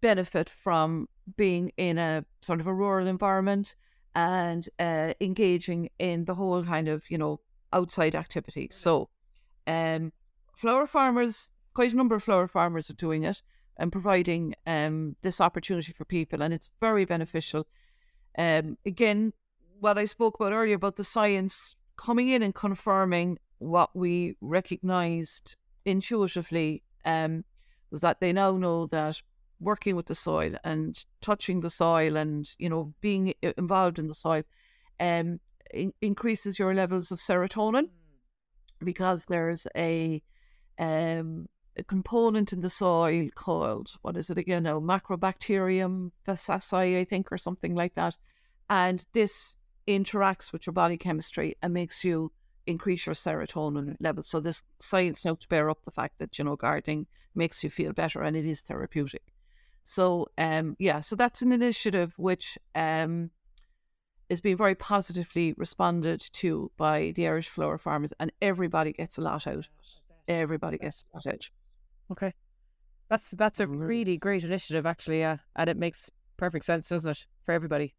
[0.00, 3.74] benefit from being in a sort of a rural environment
[4.14, 7.40] and uh, engaging in the whole kind of you know
[7.72, 8.74] outside activities.
[8.74, 9.08] So,
[9.66, 10.12] um,
[10.56, 13.42] flower farmers, quite a number of flower farmers are doing it
[13.78, 17.66] and providing um, this opportunity for people, and it's very beneficial.
[18.38, 19.32] Um, again,
[19.80, 25.56] what I spoke about earlier about the science coming in and confirming what we recognised
[25.84, 27.44] intuitively um,
[27.90, 29.22] was that they now know that
[29.60, 34.14] working with the soil and touching the soil and you know being involved in the
[34.14, 34.42] soil
[35.00, 35.40] um
[35.72, 37.88] in- increases your levels of serotonin
[38.84, 40.22] because there's a
[40.78, 41.46] um
[41.78, 47.30] a component in the soil called what is it again now macrobacterium fusariae I think
[47.30, 48.16] or something like that.
[48.68, 52.32] And this interacts with your body chemistry and makes you
[52.66, 54.28] increase your serotonin levels.
[54.28, 57.70] So this science now to bear up the fact that you know gardening makes you
[57.70, 59.22] feel better and it is therapeutic
[59.88, 63.30] so um, yeah, so that's an initiative which um,
[64.28, 69.20] is being very positively responded to by the Irish flower farmers, and everybody gets a
[69.20, 69.68] lot out.
[70.26, 71.48] Everybody gets a lot out.
[72.10, 72.34] Okay,
[73.08, 77.26] that's that's a really great initiative, actually, yeah, and it makes perfect sense, doesn't it,
[77.44, 77.94] for everybody?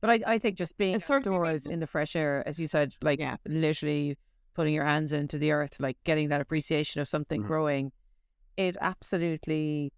[0.00, 3.18] But I, I think just being outdoors in the fresh air, as you said, like
[3.18, 3.36] yeah.
[3.48, 4.16] literally
[4.54, 7.48] putting your hands into the earth, like getting that appreciation of something mm-hmm.
[7.48, 7.92] growing,
[8.56, 9.92] it absolutely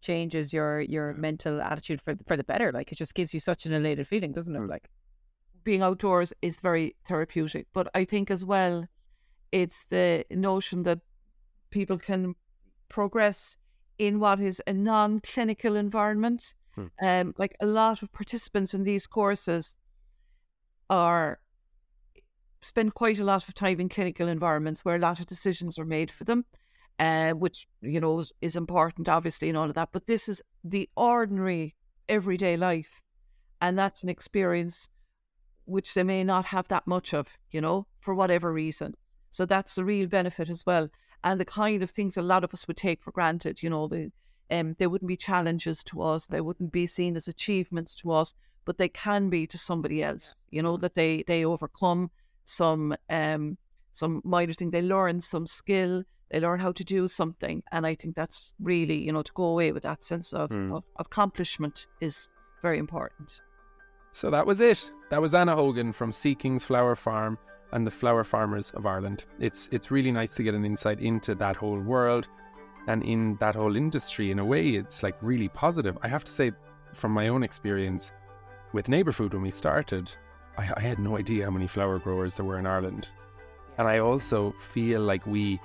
[0.00, 2.72] changes your your mental attitude for for the better.
[2.72, 4.66] Like it just gives you such an elated feeling, doesn't it?
[4.66, 4.88] Like
[5.64, 8.86] being outdoors is very therapeutic, but I think as well,
[9.52, 11.00] it's the notion that
[11.70, 12.34] people can
[12.88, 13.56] progress
[13.98, 16.54] in what is a non-clinical environment.
[16.74, 16.86] Hmm.
[17.02, 19.76] Um, like a lot of participants in these courses
[20.88, 21.40] are
[22.62, 25.84] spend quite a lot of time in clinical environments where a lot of decisions are
[25.84, 26.44] made for them
[26.98, 29.90] uh, which you know is, is important, obviously, and all of that.
[29.92, 31.74] But this is the ordinary,
[32.08, 33.00] everyday life,
[33.60, 34.88] and that's an experience
[35.64, 38.94] which they may not have that much of, you know, for whatever reason.
[39.30, 40.88] So that's the real benefit as well,
[41.24, 43.62] and the kind of things a lot of us would take for granted.
[43.62, 44.10] You know, the
[44.50, 48.32] um, they wouldn't be challenges to us, they wouldn't be seen as achievements to us,
[48.64, 50.36] but they can be to somebody else.
[50.50, 52.10] You know that they they overcome
[52.44, 53.58] some um
[53.92, 57.62] some minor thing, they learn some skill they learn how to do something.
[57.72, 60.76] And I think that's really, you know, to go away with that sense of, mm.
[60.76, 62.28] of, accomplishment is
[62.62, 63.40] very important.
[64.10, 64.90] So that was it.
[65.10, 67.38] That was Anna Hogan from Seekings Flower Farm
[67.72, 69.24] and the Flower Farmers of Ireland.
[69.38, 72.28] It's it's really nice to get an insight into that whole world
[72.86, 74.30] and in that whole industry.
[74.30, 75.98] In a way, it's like really positive.
[76.02, 76.52] I have to say,
[76.94, 78.12] from my own experience
[78.72, 80.10] with NeighbourFood when we started,
[80.56, 83.08] I, I had no idea how many flower growers there were in Ireland.
[83.78, 85.60] And I also feel like we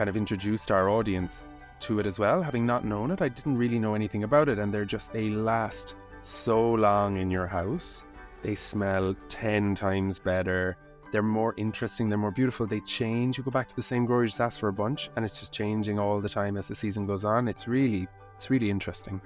[0.00, 1.44] kind of introduced our audience
[1.78, 2.42] to it as well.
[2.42, 5.28] Having not known it, I didn't really know anything about it, and they're just, they
[5.28, 8.06] last so long in your house.
[8.40, 10.78] They smell 10 times better.
[11.12, 12.66] They're more interesting, they're more beautiful.
[12.66, 13.36] They change.
[13.36, 15.38] You go back to the same grower, you just ask for a bunch, and it's
[15.38, 17.46] just changing all the time as the season goes on.
[17.46, 19.20] It's really, it's really interesting.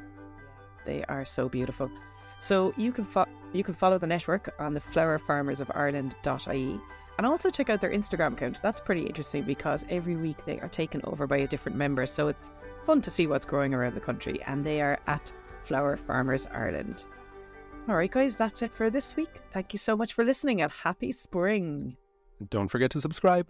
[0.84, 1.88] They are so beautiful.
[2.40, 6.80] So you can fo- you can follow the network on the flowerfarmersofireland.ie
[7.18, 8.60] and also check out their Instagram account.
[8.62, 12.06] That's pretty interesting because every week they are taken over by a different member.
[12.06, 12.50] So it's
[12.84, 14.42] fun to see what's growing around the country.
[14.46, 15.32] And they are at
[15.64, 17.04] Flower Farmers Ireland.
[17.88, 19.40] All right, guys, that's it for this week.
[19.50, 21.96] Thank you so much for listening and happy spring.
[22.50, 23.48] Don't forget to subscribe.